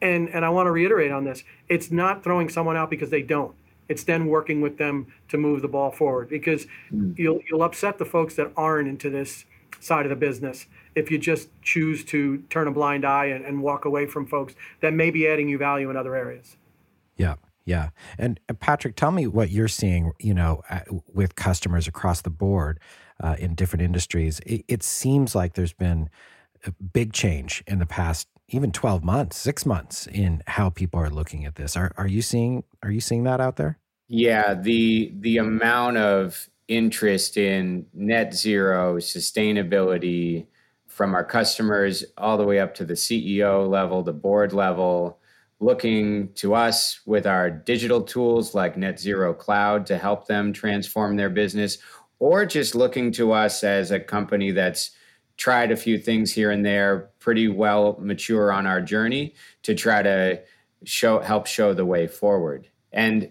And, 0.00 0.28
and 0.28 0.44
I 0.44 0.48
want 0.50 0.66
to 0.66 0.70
reiterate 0.70 1.10
on 1.10 1.24
this 1.24 1.44
it's 1.68 1.90
not 1.90 2.22
throwing 2.22 2.48
someone 2.48 2.76
out 2.76 2.90
because 2.90 3.10
they 3.10 3.22
don't. 3.22 3.54
It's 3.88 4.04
then 4.04 4.26
working 4.26 4.60
with 4.60 4.76
them 4.76 5.06
to 5.28 5.38
move 5.38 5.62
the 5.62 5.68
ball 5.68 5.90
forward 5.90 6.28
because 6.28 6.66
mm. 6.92 7.18
you'll, 7.18 7.40
you'll 7.48 7.62
upset 7.62 7.98
the 7.98 8.04
folks 8.04 8.34
that 8.34 8.52
aren't 8.56 8.88
into 8.88 9.08
this 9.08 9.44
side 9.80 10.04
of 10.04 10.10
the 10.10 10.16
business 10.16 10.66
if 10.94 11.10
you 11.10 11.18
just 11.18 11.48
choose 11.62 12.04
to 12.04 12.38
turn 12.50 12.66
a 12.66 12.70
blind 12.70 13.04
eye 13.04 13.26
and, 13.26 13.44
and 13.44 13.62
walk 13.62 13.84
away 13.84 14.06
from 14.06 14.26
folks 14.26 14.54
that 14.80 14.92
may 14.92 15.10
be 15.10 15.26
adding 15.26 15.48
you 15.48 15.56
value 15.56 15.88
in 15.88 15.96
other 15.96 16.14
areas. 16.14 16.56
Yeah. 17.16 17.36
Yeah. 17.64 17.90
And, 18.16 18.40
and 18.48 18.58
Patrick, 18.58 18.96
tell 18.96 19.10
me 19.10 19.26
what 19.26 19.50
you're 19.50 19.68
seeing, 19.68 20.12
you 20.18 20.32
know, 20.32 20.62
with 21.12 21.34
customers 21.34 21.86
across 21.86 22.22
the 22.22 22.30
board 22.30 22.80
uh, 23.22 23.36
in 23.38 23.54
different 23.54 23.82
industries. 23.82 24.40
It, 24.40 24.64
it, 24.68 24.82
seems 24.82 25.34
like 25.34 25.54
there's 25.54 25.72
been 25.72 26.10
a 26.64 26.72
big 26.72 27.12
change 27.12 27.62
in 27.66 27.78
the 27.78 27.86
past 27.86 28.28
even 28.48 28.72
12 28.72 29.04
months, 29.04 29.36
6 29.38 29.66
months 29.66 30.06
in 30.06 30.42
how 30.46 30.70
people 30.70 31.00
are 31.00 31.10
looking 31.10 31.44
at 31.44 31.56
this. 31.56 31.76
Are 31.76 31.92
are 31.96 32.06
you 32.06 32.22
seeing 32.22 32.64
are 32.82 32.90
you 32.90 33.00
seeing 33.00 33.24
that 33.24 33.40
out 33.40 33.56
there? 33.56 33.78
Yeah, 34.08 34.54
the 34.54 35.12
the 35.20 35.36
amount 35.36 35.98
of 35.98 36.48
interest 36.66 37.36
in 37.36 37.86
net 37.92 38.34
zero 38.34 38.96
sustainability 38.96 40.46
from 40.86 41.14
our 41.14 41.24
customers 41.24 42.04
all 42.16 42.36
the 42.36 42.44
way 42.44 42.58
up 42.58 42.74
to 42.74 42.84
the 42.84 42.94
CEO 42.94 43.68
level, 43.68 44.02
the 44.02 44.12
board 44.12 44.52
level, 44.52 45.18
looking 45.60 46.32
to 46.34 46.54
us 46.54 47.00
with 47.06 47.26
our 47.26 47.50
digital 47.50 48.02
tools 48.02 48.54
like 48.54 48.76
Net 48.76 48.98
Zero 48.98 49.34
Cloud 49.34 49.86
to 49.86 49.98
help 49.98 50.26
them 50.26 50.52
transform 50.52 51.16
their 51.16 51.30
business, 51.30 51.78
or 52.18 52.44
just 52.46 52.74
looking 52.74 53.12
to 53.12 53.32
us 53.32 53.62
as 53.62 53.90
a 53.90 54.00
company 54.00 54.50
that's 54.50 54.90
tried 55.36 55.70
a 55.70 55.76
few 55.76 55.98
things 55.98 56.32
here 56.32 56.50
and 56.50 56.66
there, 56.66 57.10
pretty 57.20 57.48
well 57.48 57.96
mature 58.00 58.52
on 58.52 58.66
our 58.66 58.80
journey 58.80 59.34
to 59.62 59.74
try 59.74 60.02
to 60.02 60.40
show 60.84 61.20
help 61.20 61.46
show 61.46 61.72
the 61.72 61.86
way 61.86 62.06
forward. 62.06 62.68
And 62.92 63.30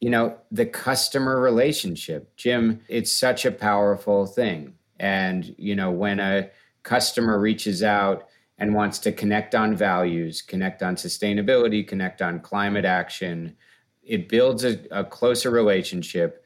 you 0.00 0.10
know, 0.10 0.38
the 0.52 0.66
customer 0.66 1.40
relationship, 1.40 2.36
Jim, 2.36 2.80
it's 2.88 3.10
such 3.10 3.44
a 3.44 3.50
powerful 3.50 4.26
thing. 4.26 4.74
And 5.00 5.54
you 5.58 5.74
know, 5.74 5.90
when 5.90 6.20
a 6.20 6.50
customer 6.84 7.38
reaches 7.38 7.82
out 7.82 8.28
and 8.58 8.74
wants 8.74 8.98
to 9.00 9.12
connect 9.12 9.54
on 9.54 9.76
values, 9.76 10.42
connect 10.42 10.82
on 10.82 10.94
sustainability, 10.96 11.86
connect 11.86 12.22
on 12.22 12.40
climate 12.40 12.84
action, 12.84 13.56
it 14.04 14.28
builds 14.28 14.64
a, 14.64 14.78
a 14.90 15.04
closer 15.04 15.50
relationship 15.50 16.44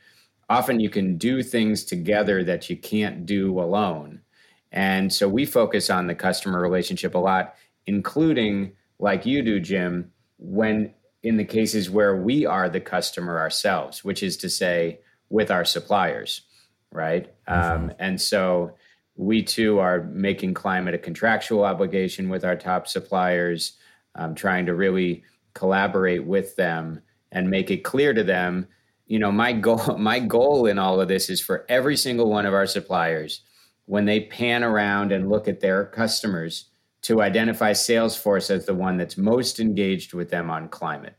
often 0.49 0.81
you 0.81 0.91
can 0.91 1.17
do 1.17 1.43
things 1.43 1.85
together 1.85 2.45
that 2.45 2.69
you 2.69 2.77
can't 2.77 3.27
do 3.27 3.61
alone. 3.61 4.21
And 4.71 5.13
so 5.13 5.29
we 5.29 5.45
focus 5.45 5.91
on 5.91 6.07
the 6.07 6.15
customer 6.15 6.61
relationship 6.61 7.15
a 7.15 7.19
lot, 7.19 7.55
including, 7.87 8.73
like 8.99 9.27
you 9.27 9.43
do, 9.43 9.61
Jim, 9.61 10.13
when 10.39 10.95
in 11.23 11.37
the 11.37 11.45
cases 11.45 11.91
where 11.91 12.17
we 12.17 12.47
are 12.47 12.69
the 12.69 12.81
customer 12.81 13.39
ourselves, 13.39 14.03
which 14.03 14.23
is 14.23 14.37
to 14.39 14.49
say, 14.49 15.01
with 15.29 15.51
our 15.51 15.65
suppliers, 15.65 16.43
right? 16.91 17.33
Mm-hmm. 17.49 17.85
Um, 17.85 17.93
and 17.99 18.21
so 18.21 18.75
we 19.17 19.43
too 19.43 19.79
are 19.79 20.03
making 20.05 20.55
climate 20.55 20.95
a 20.95 20.99
contractual 20.99 21.65
obligation 21.65 22.29
with 22.29 22.45
our 22.45 22.57
top 22.57 22.89
suppliers, 22.89 23.79
um, 24.15 24.35
trying 24.35 24.67
to 24.67 24.75
really 24.75 25.23
collaborate 25.55 26.25
with 26.27 26.57
them 26.57 27.03
and 27.31 27.51
make 27.51 27.71
it 27.71 27.85
clear 27.85 28.13
to 28.13 28.25
them 28.25 28.67
you 29.13 29.19
know 29.19 29.31
my 29.31 29.53
goal 29.53 29.79
my 29.99 30.19
goal 30.19 30.65
in 30.65 30.79
all 30.79 30.99
of 30.99 31.07
this 31.07 31.29
is 31.29 31.39
for 31.39 31.67
every 31.69 31.99
single 31.99 32.31
one 32.31 32.47
of 32.47 32.55
our 32.55 32.67
suppliers 32.67 33.43
when 33.85 34.07
they 34.07 34.21
pan 34.21 34.65
around 34.65 35.13
and 35.13 35.29
look 35.29 35.47
at 35.49 35.61
their 35.61 35.85
customers 35.85 36.71
to 37.03 37.21
identify 37.21 37.73
salesforce 37.73 38.51
as 38.51 38.65
the 38.65 38.75
one 38.75 38.97
that's 38.97 39.19
most 39.19 39.61
engaged 39.61 40.15
with 40.15 40.31
them 40.31 40.49
on 40.49 40.67
climate. 40.69 41.15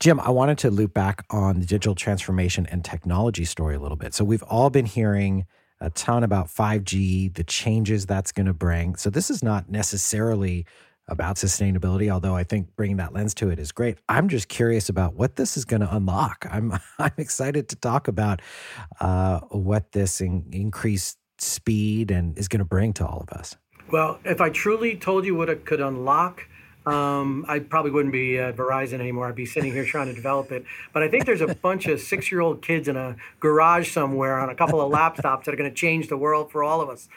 Jim 0.00 0.18
i 0.18 0.30
wanted 0.30 0.58
to 0.58 0.70
loop 0.70 0.92
back 0.92 1.24
on 1.30 1.60
the 1.60 1.66
digital 1.66 1.94
transformation 1.94 2.66
and 2.72 2.84
technology 2.84 3.44
story 3.44 3.76
a 3.76 3.80
little 3.80 3.96
bit. 3.96 4.14
So 4.14 4.24
we've 4.24 4.42
all 4.42 4.68
been 4.68 4.86
hearing 4.86 5.46
a 5.80 5.90
ton 5.90 6.24
about 6.24 6.48
5g 6.48 7.34
the 7.34 7.44
changes 7.44 8.04
that's 8.04 8.32
going 8.32 8.46
to 8.46 8.52
bring. 8.52 8.96
So 8.96 9.10
this 9.10 9.30
is 9.30 9.44
not 9.44 9.70
necessarily 9.70 10.66
about 11.08 11.36
sustainability, 11.36 12.10
although 12.10 12.36
I 12.36 12.44
think 12.44 12.74
bringing 12.76 12.98
that 12.98 13.12
lens 13.12 13.34
to 13.34 13.50
it 13.50 13.58
is 13.58 13.72
great. 13.72 13.98
I'm 14.08 14.28
just 14.28 14.48
curious 14.48 14.88
about 14.88 15.14
what 15.14 15.36
this 15.36 15.56
is 15.56 15.64
going 15.64 15.80
to 15.80 15.94
unlock. 15.94 16.46
I'm 16.50 16.72
I'm 16.98 17.12
excited 17.16 17.68
to 17.70 17.76
talk 17.76 18.08
about 18.08 18.40
uh, 19.00 19.40
what 19.50 19.92
this 19.92 20.20
in, 20.20 20.46
increased 20.52 21.18
speed 21.38 22.10
and 22.10 22.36
is 22.38 22.48
going 22.48 22.58
to 22.58 22.64
bring 22.64 22.92
to 22.94 23.06
all 23.06 23.20
of 23.20 23.36
us. 23.36 23.56
Well, 23.90 24.18
if 24.24 24.40
I 24.40 24.50
truly 24.50 24.96
told 24.96 25.24
you 25.24 25.34
what 25.34 25.48
it 25.48 25.64
could 25.64 25.80
unlock, 25.80 26.46
um, 26.84 27.44
I 27.48 27.58
probably 27.58 27.90
wouldn't 27.90 28.12
be 28.12 28.38
at 28.38 28.56
Verizon 28.56 29.00
anymore. 29.00 29.28
I'd 29.28 29.34
be 29.34 29.46
sitting 29.46 29.72
here 29.72 29.84
trying 29.84 30.06
to 30.06 30.14
develop 30.14 30.52
it. 30.52 30.64
But 30.92 31.02
I 31.02 31.08
think 31.08 31.26
there's 31.26 31.40
a 31.40 31.54
bunch 31.54 31.86
of 31.86 32.00
six 32.00 32.32
year 32.32 32.40
old 32.40 32.62
kids 32.62 32.88
in 32.88 32.96
a 32.96 33.16
garage 33.40 33.92
somewhere 33.92 34.38
on 34.38 34.48
a 34.48 34.54
couple 34.54 34.80
of 34.80 34.90
laptops 34.90 35.44
that 35.44 35.54
are 35.54 35.56
going 35.56 35.70
to 35.70 35.76
change 35.76 36.08
the 36.08 36.16
world 36.16 36.50
for 36.50 36.64
all 36.64 36.80
of 36.80 36.88
us. 36.88 37.08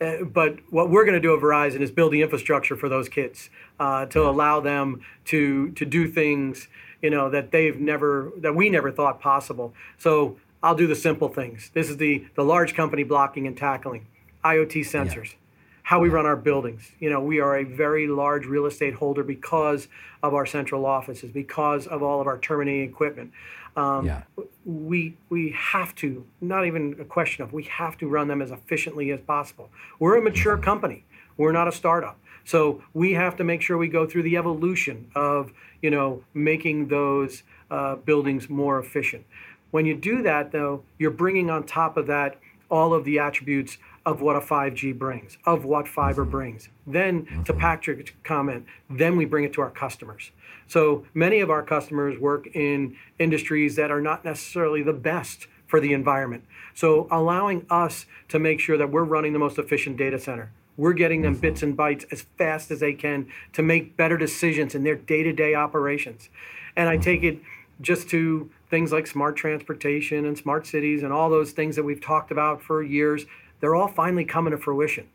Uh, 0.00 0.24
but 0.24 0.58
what 0.70 0.88
we're 0.88 1.04
going 1.04 1.14
to 1.14 1.20
do 1.20 1.34
at 1.34 1.42
Verizon 1.42 1.80
is 1.80 1.90
build 1.90 2.12
the 2.12 2.22
infrastructure 2.22 2.74
for 2.76 2.88
those 2.88 3.08
kids 3.08 3.50
uh, 3.78 4.06
to 4.06 4.22
allow 4.22 4.60
them 4.60 5.02
to 5.26 5.70
to 5.72 5.84
do 5.84 6.08
things 6.08 6.68
you 7.02 7.10
know 7.10 7.30
that 7.30 7.50
they've 7.50 7.78
never 7.78 8.32
that 8.38 8.54
we 8.54 8.70
never 8.70 8.90
thought 8.90 9.20
possible. 9.20 9.74
So 9.98 10.36
I'll 10.62 10.74
do 10.74 10.86
the 10.86 10.94
simple 10.94 11.28
things. 11.28 11.70
This 11.74 11.90
is 11.90 11.96
the 11.98 12.24
the 12.34 12.44
large 12.44 12.74
company 12.74 13.02
blocking 13.02 13.46
and 13.46 13.56
tackling, 13.56 14.06
IoT 14.44 14.80
sensors. 14.80 15.32
Yeah. 15.32 15.36
how 15.82 15.98
we 16.00 16.08
run 16.08 16.24
our 16.26 16.36
buildings. 16.36 16.92
You 17.00 17.10
know, 17.10 17.20
we 17.20 17.40
are 17.40 17.56
a 17.56 17.64
very 17.64 18.06
large 18.06 18.46
real 18.46 18.66
estate 18.66 18.94
holder 18.94 19.24
because 19.24 19.88
of 20.22 20.34
our 20.34 20.46
central 20.46 20.86
offices, 20.86 21.30
because 21.32 21.86
of 21.86 22.02
all 22.02 22.20
of 22.20 22.26
our 22.26 22.38
terminating 22.38 22.88
equipment. 22.88 23.32
Um, 23.76 24.06
yeah. 24.06 24.22
We 24.64 25.16
we 25.28 25.54
have 25.56 25.94
to, 25.96 26.24
not 26.40 26.66
even 26.66 26.96
a 27.00 27.04
question 27.04 27.44
of, 27.44 27.52
we 27.52 27.64
have 27.64 27.96
to 27.98 28.08
run 28.08 28.28
them 28.28 28.42
as 28.42 28.50
efficiently 28.50 29.10
as 29.10 29.20
possible. 29.20 29.70
We're 29.98 30.16
a 30.18 30.22
mature 30.22 30.58
company. 30.58 31.04
We're 31.36 31.52
not 31.52 31.68
a 31.68 31.72
startup. 31.72 32.18
So 32.44 32.82
we 32.94 33.12
have 33.12 33.36
to 33.36 33.44
make 33.44 33.62
sure 33.62 33.78
we 33.78 33.88
go 33.88 34.06
through 34.06 34.24
the 34.24 34.36
evolution 34.36 35.10
of, 35.14 35.52
you 35.82 35.90
know, 35.90 36.24
making 36.34 36.88
those 36.88 37.42
uh, 37.70 37.96
buildings 37.96 38.48
more 38.48 38.78
efficient. 38.78 39.24
When 39.70 39.86
you 39.86 39.94
do 39.94 40.22
that, 40.22 40.50
though, 40.50 40.82
you're 40.98 41.10
bringing 41.10 41.48
on 41.50 41.64
top 41.64 41.96
of 41.96 42.06
that 42.08 42.38
all 42.70 42.94
of 42.94 43.04
the 43.04 43.18
attributes 43.18 43.78
of 44.06 44.20
what 44.20 44.36
a 44.36 44.40
5G 44.40 44.98
brings, 44.98 45.36
of 45.44 45.64
what 45.64 45.86
fiber 45.86 46.24
brings. 46.24 46.68
Then, 46.86 47.26
to 47.44 47.52
mm-hmm. 47.52 47.60
Patrick's 47.60 48.12
comment, 48.24 48.66
then 48.88 49.16
we 49.16 49.24
bring 49.24 49.44
it 49.44 49.52
to 49.54 49.60
our 49.60 49.70
customers. 49.70 50.30
So 50.66 51.04
many 51.12 51.40
of 51.40 51.50
our 51.50 51.62
customers 51.62 52.18
work 52.18 52.46
in 52.54 52.96
industries 53.18 53.76
that 53.76 53.90
are 53.90 54.00
not 54.00 54.24
necessarily 54.24 54.82
the 54.82 54.92
best 54.92 55.46
for 55.66 55.80
the 55.80 55.92
environment. 55.92 56.44
So 56.74 57.06
allowing 57.10 57.66
us 57.70 58.06
to 58.28 58.38
make 58.38 58.60
sure 58.60 58.76
that 58.78 58.90
we're 58.90 59.04
running 59.04 59.32
the 59.32 59.38
most 59.38 59.58
efficient 59.58 59.96
data 59.96 60.18
center. 60.18 60.50
We're 60.76 60.94
getting 60.94 61.22
them 61.22 61.34
mm-hmm. 61.34 61.42
bits 61.42 61.62
and 61.62 61.76
bytes 61.76 62.10
as 62.10 62.22
fast 62.38 62.70
as 62.70 62.80
they 62.80 62.94
can 62.94 63.28
to 63.52 63.62
make 63.62 63.96
better 63.96 64.16
decisions 64.16 64.74
in 64.74 64.82
their 64.82 64.96
day 64.96 65.22
to 65.22 65.32
day 65.32 65.54
operations. 65.54 66.30
And 66.74 66.88
I 66.88 66.96
take 66.96 67.22
it 67.22 67.40
just 67.80 68.08
to 68.10 68.50
things 68.68 68.92
like 68.92 69.06
smart 69.06 69.36
transportation 69.36 70.24
and 70.24 70.36
smart 70.38 70.66
cities 70.66 71.02
and 71.02 71.12
all 71.12 71.28
those 71.28 71.52
things 71.52 71.76
that 71.76 71.82
we've 71.82 72.00
talked 72.00 72.30
about 72.30 72.62
for 72.62 72.82
years 72.82 73.26
they're 73.60 73.74
all 73.74 73.88
finally 73.88 74.24
coming 74.24 74.50
to 74.50 74.58
fruition 74.58 75.06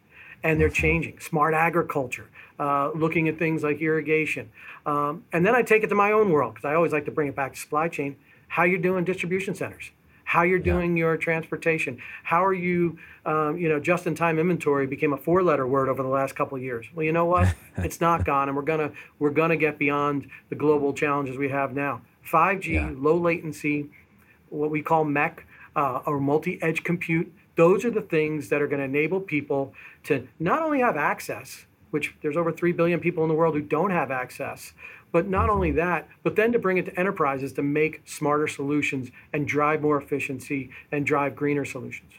and 0.44 0.62
they're 0.62 0.70
changing. 0.70 1.20
Smart 1.20 1.54
agriculture, 1.54 2.30
uh, 2.60 2.92
looking 2.94 3.28
at 3.28 3.40
things 3.40 3.64
like 3.64 3.82
irrigation. 3.82 4.52
Um, 4.86 5.26
and 5.34 5.46
then 5.46 5.56
I 5.56 5.64
take 5.64 5.84
it 5.84 5.88
to 5.88 5.96
my 5.96 6.12
own 6.12 6.32
world 6.32 6.54
because 6.54 6.70
I 6.70 6.76
always 6.76 6.94
like 6.94 7.06
to 7.06 7.12
bring 7.12 7.28
it 7.28 7.36
back 7.36 7.54
to 7.54 7.60
supply 7.60 7.90
chain. 7.90 8.16
How 8.48 8.64
you're 8.64 8.80
doing 8.80 9.04
distribution 9.04 9.56
centers, 9.56 9.90
how 10.24 10.44
you're 10.44 10.60
doing 10.60 10.96
yeah. 10.96 11.02
your 11.06 11.18
transportation, 11.18 12.00
how 12.24 12.46
are 12.46 12.54
you, 12.54 13.00
um, 13.26 13.58
you 13.58 13.68
know, 13.68 13.80
just-in-time 13.80 14.38
inventory 14.38 14.86
became 14.86 15.14
a 15.14 15.18
four-letter 15.18 15.66
word 15.66 15.90
over 15.90 16.04
the 16.04 16.10
last 16.10 16.36
couple 16.36 16.56
of 16.56 16.64
years. 16.64 16.86
Well, 16.94 17.04
you 17.04 17.12
know 17.12 17.26
what? 17.26 17.56
it's 17.78 18.00
not 18.00 18.24
gone, 18.24 18.48
and 18.48 18.56
we're 18.56 18.64
gonna 18.64 18.92
we're 19.18 19.32
gonna 19.32 19.58
get 19.58 19.80
beyond 19.80 20.30
the 20.50 20.56
global 20.56 20.94
challenges 20.94 21.38
we 21.38 21.50
have 21.50 21.74
now. 21.74 22.02
5G, 22.32 22.74
yeah. 22.74 22.92
low 22.96 23.18
latency, 23.18 23.90
what 24.50 24.70
we 24.70 24.84
call 24.84 25.06
MEC, 25.06 25.40
uh, 25.76 26.02
or 26.06 26.20
multi-edge 26.20 26.84
compute 26.84 27.32
those 27.56 27.86
are 27.86 27.92
the 27.92 28.02
things 28.02 28.50
that 28.50 28.62
are 28.62 28.68
going 28.68 28.80
to 28.80 28.86
enable 28.86 29.20
people 29.20 29.74
to 30.04 30.28
not 30.40 30.62
only 30.62 30.80
have 30.80 30.98
access, 30.98 31.66
which 31.92 32.14
there's 32.22 32.38
over 32.38 32.52
3 32.52 32.72
billion 32.74 33.00
people 33.00 33.24
in 33.24 33.30
the 33.30 33.36
world 33.36 33.56
who 33.56 33.62
don't 33.62 33.92
have 33.92 34.12
access, 34.12 34.74
but 35.12 35.28
not 35.28 35.50
only 35.50 35.72
that, 35.72 36.10
but 36.24 36.36
then 36.36 36.52
to 36.52 36.60
bring 36.60 36.78
it 36.78 36.86
to 36.86 37.00
enterprises 37.00 37.54
to 37.54 37.64
make 37.64 38.02
smarter 38.06 38.48
solutions 38.48 39.12
and 39.32 39.48
drive 39.48 39.82
more 39.82 40.02
efficiency 40.02 40.70
and 40.92 41.06
drive 41.06 41.36
greener 41.36 41.64
solutions. 41.64 42.12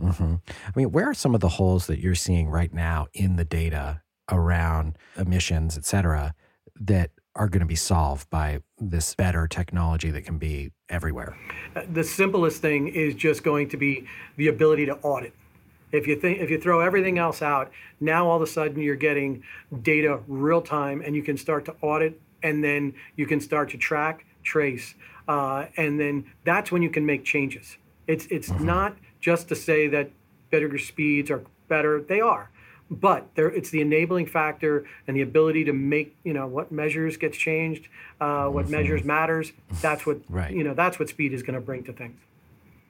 Mm-hmm. 0.00 0.36
I 0.48 0.72
mean, 0.74 0.92
where 0.92 1.10
are 1.10 1.14
some 1.14 1.34
of 1.34 1.40
the 1.40 1.48
holes 1.48 1.86
that 1.88 1.98
you're 1.98 2.14
seeing 2.14 2.48
right 2.48 2.72
now 2.72 3.08
in 3.12 3.36
the 3.36 3.44
data 3.44 4.02
around 4.30 4.96
emissions, 5.16 5.76
et 5.76 5.84
cetera, 5.84 6.34
that 6.80 7.10
are 7.38 7.48
going 7.48 7.60
to 7.60 7.66
be 7.66 7.76
solved 7.76 8.28
by 8.30 8.60
this 8.78 9.14
better 9.14 9.46
technology 9.46 10.10
that 10.10 10.22
can 10.22 10.38
be 10.38 10.72
everywhere? 10.88 11.36
Uh, 11.74 11.82
the 11.92 12.04
simplest 12.04 12.60
thing 12.60 12.88
is 12.88 13.14
just 13.14 13.42
going 13.44 13.68
to 13.68 13.76
be 13.76 14.06
the 14.36 14.48
ability 14.48 14.84
to 14.86 14.96
audit. 14.96 15.32
If 15.92 16.06
you 16.06 16.16
think 16.16 16.40
if 16.40 16.50
you 16.50 16.60
throw 16.60 16.80
everything 16.80 17.18
else 17.18 17.40
out, 17.40 17.70
now 18.00 18.28
all 18.28 18.36
of 18.36 18.42
a 18.42 18.46
sudden 18.46 18.82
you're 18.82 18.96
getting 18.96 19.42
data 19.80 20.20
real 20.26 20.60
time, 20.60 21.00
and 21.00 21.16
you 21.16 21.22
can 21.22 21.38
start 21.38 21.64
to 21.64 21.74
audit, 21.80 22.20
and 22.42 22.62
then 22.62 22.92
you 23.16 23.26
can 23.26 23.40
start 23.40 23.70
to 23.70 23.78
track, 23.78 24.26
trace, 24.42 24.94
uh, 25.28 25.66
and 25.78 25.98
then 25.98 26.26
that's 26.44 26.70
when 26.70 26.82
you 26.82 26.90
can 26.90 27.06
make 27.06 27.24
changes. 27.24 27.78
It's 28.06 28.26
it's 28.26 28.50
mm-hmm. 28.50 28.66
not 28.66 28.96
just 29.20 29.48
to 29.48 29.54
say 29.54 29.88
that 29.88 30.10
better 30.50 30.76
speeds 30.76 31.30
are 31.30 31.42
better; 31.68 32.02
they 32.02 32.20
are 32.20 32.50
but 32.90 33.34
there 33.34 33.48
it's 33.48 33.70
the 33.70 33.80
enabling 33.80 34.26
factor 34.26 34.86
and 35.06 35.16
the 35.16 35.20
ability 35.20 35.64
to 35.64 35.72
make 35.72 36.16
you 36.24 36.32
know 36.32 36.46
what 36.46 36.72
measures 36.72 37.16
gets 37.16 37.36
changed 37.36 37.88
uh, 38.20 38.46
what 38.46 38.64
mm-hmm. 38.64 38.72
measures 38.72 39.04
matters 39.04 39.52
that's 39.80 40.06
what 40.06 40.18
right. 40.28 40.52
you 40.52 40.64
know 40.64 40.74
that's 40.74 40.98
what 40.98 41.08
speed 41.08 41.32
is 41.32 41.42
going 41.42 41.54
to 41.54 41.60
bring 41.60 41.84
to 41.84 41.92
things 41.92 42.20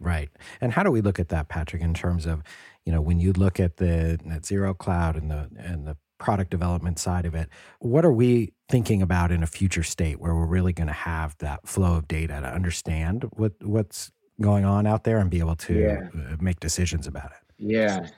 right 0.01 0.31
and 0.61 0.73
how 0.73 0.83
do 0.83 0.91
we 0.91 1.01
look 1.01 1.19
at 1.19 1.29
that 1.29 1.49
patrick 1.49 1.83
in 1.83 1.95
terms 1.95 2.27
of 2.27 2.43
you 2.85 2.93
know 2.93 3.01
when 3.01 3.19
you 3.19 3.33
look 3.33 3.59
at 3.59 3.77
the 3.79 4.19
net 4.25 4.47
zero 4.47 4.73
cloud 4.73 5.17
and 5.17 5.31
the 5.31 5.49
and 5.57 5.87
the 5.87 5.97
product 6.19 6.51
development 6.51 6.99
side 6.99 7.25
of 7.25 7.35
it 7.35 7.49
what 7.79 8.05
are 8.05 8.13
we 8.13 8.53
thinking 8.69 9.03
about 9.03 9.31
in 9.31 9.43
a 9.43 9.47
future 9.47 9.85
state 9.85 10.21
where 10.21 10.35
we're 10.35 10.47
really 10.47 10.73
going 10.73 10.89
to 10.89 10.93
have 10.93 11.37
that 11.39 11.67
flow 11.67 11.97
of 11.97 12.09
data 12.09 12.41
to 12.41 12.47
understand 12.47 13.25
what 13.35 13.53
what's 13.63 14.11
going 14.41 14.65
on 14.65 14.87
out 14.87 15.05
there 15.05 15.19
and 15.19 15.31
be 15.31 15.39
able 15.41 15.57
to 15.57 15.75
yeah. 15.75 16.09
Uh, 16.15 16.37
make 16.41 16.61
decisions 16.61 17.07
about 17.07 17.27
it 17.27 17.55
yeah 17.59 18.09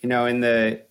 you 0.00 0.08
know 0.08 0.26
in 0.26 0.40
the 0.40 0.82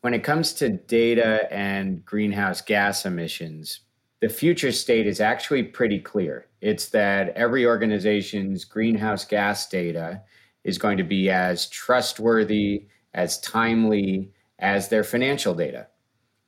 when 0.00 0.14
it 0.14 0.24
comes 0.24 0.52
to 0.54 0.68
data 0.68 1.52
and 1.52 2.04
greenhouse 2.04 2.60
gas 2.60 3.06
emissions, 3.06 3.80
the 4.20 4.28
future 4.28 4.72
state 4.72 5.06
is 5.06 5.20
actually 5.20 5.62
pretty 5.62 5.98
clear. 5.98 6.46
It's 6.60 6.88
that 6.90 7.30
every 7.30 7.66
organization's 7.66 8.64
greenhouse 8.64 9.24
gas 9.24 9.68
data 9.68 10.22
is 10.64 10.78
going 10.78 10.96
to 10.98 11.04
be 11.04 11.30
as 11.30 11.68
trustworthy, 11.68 12.86
as 13.14 13.40
timely 13.40 14.32
as 14.58 14.88
their 14.88 15.04
financial 15.04 15.54
data. 15.54 15.86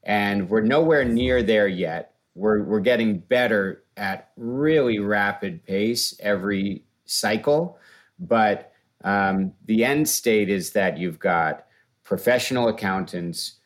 And 0.02 0.48
we're 0.48 0.62
nowhere 0.62 1.04
near 1.04 1.42
there 1.42 1.68
yet. 1.68 2.14
We're, 2.34 2.62
we're 2.62 2.80
getting 2.80 3.18
better 3.18 3.84
at 3.96 4.30
really 4.36 4.98
rapid 4.98 5.64
pace 5.64 6.14
every 6.20 6.84
cycle. 7.04 7.78
But 8.18 8.72
um, 9.04 9.52
the 9.66 9.84
end 9.84 10.08
state 10.08 10.48
is 10.48 10.72
that 10.72 10.98
you've 10.98 11.18
got 11.18 11.66
professional 12.08 12.68
accountants 12.68 13.56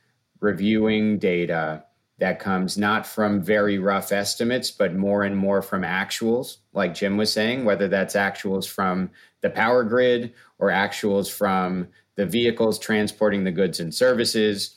reviewing 0.41 1.17
data 1.17 1.85
that 2.19 2.41
comes 2.41 2.77
not 2.77 3.07
from 3.07 3.41
very 3.41 3.79
rough 3.79 4.11
estimates, 4.11 4.69
but 4.69 4.97
more 4.97 5.23
and 5.23 5.37
more 5.37 5.63
from 5.63 5.83
actuals, 5.83 6.57
like 6.73 6.93
Jim 6.93 7.17
was 7.17 7.33
saying, 7.33 7.65
whether 7.65 7.87
that's 7.87 8.17
actuals 8.17 8.69
from 8.69 9.09
the 9.43 9.51
power 9.51 9.85
grid 9.85 10.35
or 10.59 10.71
actuals 10.71 11.31
from 11.31 11.87
the 12.17 12.27
vehicles 12.27 12.81
transporting 12.81 13.45
the 13.45 13.53
goods 13.53 13.79
and 13.79 13.95
services, 13.95 14.75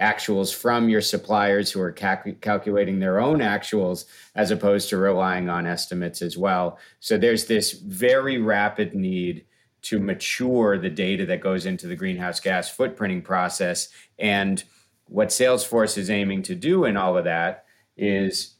actuals 0.00 0.54
from 0.54 0.88
your 0.88 1.00
suppliers 1.00 1.72
who 1.72 1.80
are 1.80 1.90
cal- 1.90 2.22
calculating 2.40 3.00
their 3.00 3.18
own 3.18 3.40
actuals 3.40 4.04
as 4.36 4.52
opposed 4.52 4.88
to 4.90 4.96
relying 4.96 5.48
on 5.48 5.66
estimates 5.66 6.22
as 6.22 6.38
well. 6.38 6.78
So 7.00 7.18
there's 7.18 7.46
this 7.46 7.72
very 7.72 8.38
rapid 8.38 8.94
need 8.94 9.44
to 9.82 9.98
mature 9.98 10.78
the 10.78 10.90
data 10.90 11.24
that 11.26 11.40
goes 11.40 11.66
into 11.66 11.86
the 11.86 11.96
greenhouse 11.96 12.40
gas 12.40 12.74
footprinting 12.74 13.22
process. 13.22 13.88
And 14.18 14.62
what 15.06 15.28
Salesforce 15.28 15.96
is 15.96 16.10
aiming 16.10 16.42
to 16.44 16.54
do 16.54 16.84
in 16.84 16.96
all 16.96 17.16
of 17.16 17.24
that 17.24 17.64
is 17.96 18.54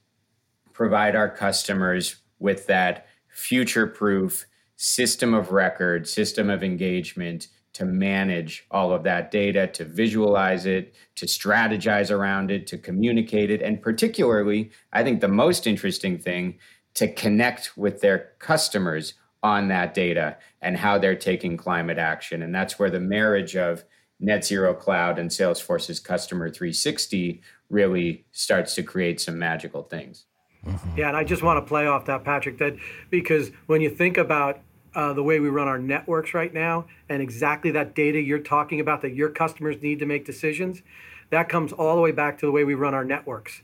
provide 0.72 1.16
our 1.16 1.28
customers 1.28 2.16
with 2.38 2.66
that 2.66 3.06
future 3.28 3.86
proof 3.86 4.46
system 4.76 5.34
of 5.34 5.50
record, 5.50 6.06
system 6.06 6.48
of 6.48 6.62
engagement 6.62 7.48
to 7.72 7.84
manage 7.84 8.66
all 8.70 8.92
of 8.92 9.04
that 9.04 9.30
data, 9.30 9.66
to 9.66 9.84
visualize 9.84 10.66
it, 10.66 10.94
to 11.14 11.26
strategize 11.26 12.10
around 12.10 12.50
it, 12.50 12.66
to 12.66 12.78
communicate 12.78 13.50
it, 13.50 13.62
and 13.62 13.82
particularly, 13.82 14.70
I 14.92 15.04
think 15.04 15.20
the 15.20 15.28
most 15.28 15.66
interesting 15.66 16.18
thing, 16.18 16.58
to 16.94 17.12
connect 17.12 17.76
with 17.76 18.00
their 18.00 18.32
customers 18.40 19.14
on 19.42 19.68
that 19.68 19.94
data 19.94 20.36
and 20.60 20.76
how 20.76 20.98
they're 20.98 21.14
taking 21.14 21.56
climate 21.56 21.98
action. 21.98 22.42
And 22.42 22.54
that's 22.54 22.78
where 22.78 22.90
the 22.90 23.00
marriage 23.00 23.56
of 23.56 23.84
Net 24.20 24.44
Zero 24.44 24.74
Cloud 24.74 25.18
and 25.18 25.30
Salesforce's 25.30 26.00
Customer 26.00 26.50
360 26.50 27.40
really 27.70 28.24
starts 28.32 28.74
to 28.74 28.82
create 28.82 29.20
some 29.20 29.38
magical 29.38 29.82
things. 29.82 30.24
Mm-hmm. 30.66 30.98
Yeah, 30.98 31.08
and 31.08 31.16
I 31.16 31.22
just 31.22 31.42
want 31.42 31.64
to 31.64 31.68
play 31.68 31.86
off 31.86 32.06
that, 32.06 32.24
Patrick, 32.24 32.58
that 32.58 32.76
because 33.10 33.52
when 33.66 33.80
you 33.80 33.90
think 33.90 34.16
about 34.16 34.60
uh, 34.94 35.12
the 35.12 35.22
way 35.22 35.38
we 35.38 35.48
run 35.48 35.68
our 35.68 35.78
networks 35.78 36.34
right 36.34 36.52
now 36.52 36.86
and 37.08 37.22
exactly 37.22 37.70
that 37.70 37.94
data 37.94 38.20
you're 38.20 38.40
talking 38.40 38.80
about 38.80 39.02
that 39.02 39.14
your 39.14 39.28
customers 39.28 39.76
need 39.80 40.00
to 40.00 40.06
make 40.06 40.24
decisions, 40.24 40.82
that 41.30 41.48
comes 41.48 41.72
all 41.72 41.94
the 41.94 42.02
way 42.02 42.10
back 42.10 42.38
to 42.38 42.46
the 42.46 42.52
way 42.52 42.64
we 42.64 42.74
run 42.74 42.94
our 42.94 43.04
networks. 43.04 43.62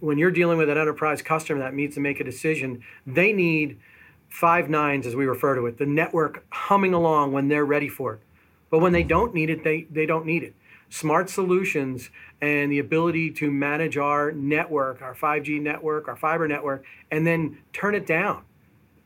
When 0.00 0.18
you're 0.18 0.32
dealing 0.32 0.58
with 0.58 0.68
an 0.68 0.76
enterprise 0.76 1.22
customer 1.22 1.60
that 1.60 1.72
needs 1.72 1.94
to 1.94 2.00
make 2.00 2.20
a 2.20 2.24
decision, 2.24 2.82
they 3.06 3.32
need– 3.32 3.78
five 4.36 4.68
nines, 4.68 5.06
as 5.06 5.16
we 5.16 5.24
refer 5.24 5.54
to 5.54 5.64
it, 5.64 5.78
the 5.78 5.86
network 5.86 6.44
humming 6.50 6.92
along 6.92 7.32
when 7.32 7.48
they're 7.48 7.64
ready 7.64 7.88
for 7.88 8.12
it. 8.12 8.20
But 8.68 8.80
when 8.80 8.92
they 8.92 9.02
don't 9.02 9.32
need 9.32 9.48
it, 9.48 9.64
they, 9.64 9.86
they 9.90 10.04
don't 10.04 10.26
need 10.26 10.42
it. 10.42 10.54
Smart 10.90 11.30
solutions 11.30 12.10
and 12.42 12.70
the 12.70 12.78
ability 12.78 13.30
to 13.30 13.50
manage 13.50 13.96
our 13.96 14.32
network, 14.32 15.00
our 15.00 15.14
5G 15.14 15.62
network, 15.62 16.06
our 16.06 16.16
fiber 16.16 16.46
network, 16.46 16.84
and 17.10 17.26
then 17.26 17.56
turn 17.72 17.94
it 17.94 18.06
down 18.06 18.42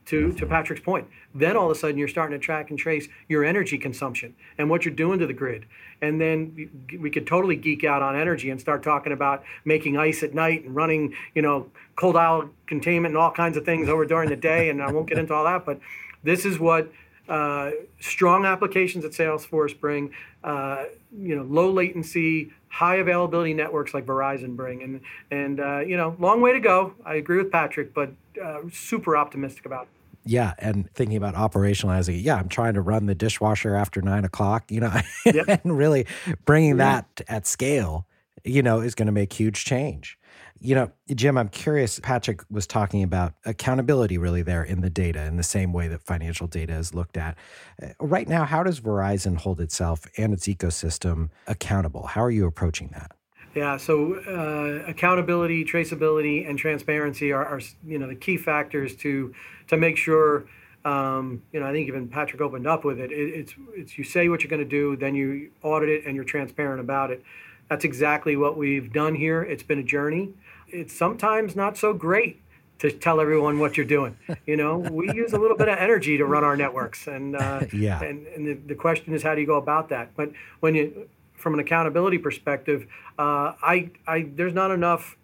to, 0.07 0.33
to 0.33 0.45
Patrick's 0.45 0.81
point. 0.81 1.07
Then 1.33 1.55
all 1.55 1.65
of 1.65 1.71
a 1.71 1.79
sudden 1.79 1.97
you're 1.97 2.07
starting 2.07 2.37
to 2.37 2.43
track 2.43 2.69
and 2.69 2.79
trace 2.79 3.07
your 3.27 3.43
energy 3.43 3.77
consumption 3.77 4.35
and 4.57 4.69
what 4.69 4.85
you're 4.85 4.93
doing 4.93 5.19
to 5.19 5.27
the 5.27 5.33
grid. 5.33 5.65
And 6.01 6.19
then 6.19 6.69
we 6.99 7.09
could 7.09 7.27
totally 7.27 7.55
geek 7.55 7.83
out 7.83 8.01
on 8.01 8.15
energy 8.15 8.49
and 8.49 8.59
start 8.59 8.83
talking 8.83 9.13
about 9.13 9.43
making 9.65 9.97
ice 9.97 10.23
at 10.23 10.33
night 10.33 10.65
and 10.65 10.75
running, 10.75 11.13
you 11.35 11.41
know, 11.41 11.67
cold 11.95 12.15
aisle 12.15 12.49
containment 12.65 13.13
and 13.13 13.17
all 13.17 13.31
kinds 13.31 13.57
of 13.57 13.65
things 13.65 13.87
over 13.87 14.05
during 14.05 14.29
the 14.29 14.35
day. 14.35 14.69
And 14.69 14.81
I 14.81 14.91
won't 14.91 15.07
get 15.07 15.17
into 15.17 15.33
all 15.33 15.45
that, 15.45 15.65
but 15.65 15.79
this 16.23 16.45
is 16.45 16.59
what 16.59 16.91
uh, 17.29 17.71
strong 17.99 18.45
applications 18.45 19.05
at 19.05 19.11
Salesforce 19.11 19.79
bring, 19.79 20.11
uh, 20.43 20.85
you 21.17 21.35
know, 21.35 21.43
low 21.43 21.71
latency, 21.71 22.51
high 22.67 22.95
availability 22.95 23.53
networks 23.53 23.93
like 23.93 24.05
Verizon 24.05 24.55
bring, 24.55 24.83
and 24.83 25.01
and 25.29 25.59
uh, 25.59 25.79
you 25.79 25.95
know, 25.95 26.15
long 26.19 26.41
way 26.41 26.51
to 26.51 26.59
go. 26.59 26.93
I 27.05 27.15
agree 27.15 27.37
with 27.37 27.51
Patrick, 27.51 27.93
but 27.93 28.11
uh, 28.43 28.61
super 28.71 29.15
optimistic 29.15 29.65
about. 29.65 29.83
It. 29.83 30.00
Yeah, 30.23 30.53
and 30.59 30.89
thinking 30.93 31.17
about 31.17 31.35
operationalizing 31.35 32.15
it. 32.15 32.21
Yeah, 32.21 32.35
I'm 32.35 32.49
trying 32.49 32.75
to 32.75 32.81
run 32.81 33.07
the 33.07 33.15
dishwasher 33.15 33.75
after 33.75 34.01
nine 34.01 34.25
o'clock. 34.25 34.71
You 34.71 34.81
know, 34.81 35.01
yep. 35.25 35.61
and 35.63 35.77
really 35.77 36.05
bringing 36.45 36.77
yeah. 36.77 37.01
that 37.15 37.21
at 37.27 37.47
scale, 37.47 38.07
you 38.43 38.61
know, 38.61 38.79
is 38.79 38.95
going 38.95 39.07
to 39.07 39.11
make 39.11 39.33
huge 39.33 39.65
change. 39.65 40.17
You 40.63 40.75
know, 40.75 40.91
Jim, 41.15 41.39
I'm 41.39 41.49
curious. 41.49 41.99
Patrick 41.99 42.43
was 42.51 42.67
talking 42.67 43.01
about 43.01 43.33
accountability 43.45 44.19
really 44.19 44.43
there 44.43 44.63
in 44.63 44.81
the 44.81 44.91
data 44.91 45.23
in 45.25 45.37
the 45.37 45.43
same 45.43 45.73
way 45.73 45.87
that 45.87 46.03
financial 46.03 46.45
data 46.45 46.73
is 46.73 46.93
looked 46.93 47.17
at. 47.17 47.35
Uh, 47.81 47.87
right 47.99 48.27
now, 48.27 48.45
how 48.45 48.61
does 48.61 48.79
Verizon 48.79 49.37
hold 49.37 49.59
itself 49.59 50.05
and 50.17 50.33
its 50.33 50.47
ecosystem 50.47 51.29
accountable? 51.47 52.05
How 52.05 52.23
are 52.23 52.29
you 52.29 52.45
approaching 52.45 52.89
that? 52.93 53.11
Yeah, 53.53 53.77
so 53.77 54.15
uh, 54.15 54.89
accountability, 54.89 55.65
traceability, 55.65 56.49
and 56.49 56.57
transparency 56.57 57.31
are, 57.31 57.45
are, 57.45 57.61
you 57.85 57.99
know 57.99 58.07
the 58.07 58.15
key 58.15 58.37
factors 58.37 58.95
to 58.97 59.33
to 59.67 59.77
make 59.77 59.97
sure. 59.97 60.45
Um, 60.83 61.43
you 61.51 61.59
know, 61.59 61.67
I 61.67 61.73
think 61.73 61.87
even 61.87 62.07
Patrick 62.07 62.41
opened 62.41 62.65
up 62.65 62.83
with 62.83 62.99
it. 62.99 63.11
it 63.11 63.15
it's 63.15 63.53
it's 63.75 63.97
you 63.97 64.03
say 64.03 64.29
what 64.29 64.41
you're 64.41 64.49
going 64.49 64.63
to 64.63 64.65
do, 64.65 64.95
then 64.95 65.13
you 65.13 65.51
audit 65.61 65.89
it, 65.89 66.05
and 66.07 66.15
you're 66.15 66.25
transparent 66.25 66.79
about 66.79 67.11
it. 67.11 67.23
That's 67.69 67.85
exactly 67.85 68.35
what 68.35 68.57
we've 68.57 68.91
done 68.91 69.13
here. 69.13 69.43
It's 69.43 69.63
been 69.63 69.77
a 69.77 69.83
journey 69.83 70.33
it's 70.71 70.93
sometimes 70.93 71.55
not 71.55 71.77
so 71.77 71.93
great 71.93 72.41
to 72.79 72.91
tell 72.91 73.21
everyone 73.21 73.59
what 73.59 73.77
you're 73.77 73.85
doing. 73.85 74.17
You 74.47 74.57
know, 74.57 74.79
we 74.79 75.13
use 75.13 75.33
a 75.33 75.37
little 75.37 75.55
bit 75.55 75.69
of 75.69 75.77
energy 75.77 76.17
to 76.17 76.25
run 76.25 76.43
our 76.43 76.57
networks, 76.57 77.07
and 77.07 77.35
uh, 77.35 77.61
yeah, 77.73 78.03
and, 78.03 78.27
and 78.27 78.47
the, 78.47 78.53
the, 78.53 78.75
question 78.75 79.13
is 79.13 79.23
how 79.23 79.35
do 79.35 79.39
you 79.39 79.47
go 79.47 79.55
about 79.55 79.89
that? 79.89 80.13
But 80.15 80.31
when 80.59 80.75
you, 80.75 81.07
from 81.41 81.53
an 81.53 81.59
accountability 81.59 82.17
perspective, 82.17 82.87
uh, 83.19 83.53
I, 83.61 83.91
I, 84.07 84.29
there's 84.33 84.53
not 84.53 84.71
enough 84.71 85.17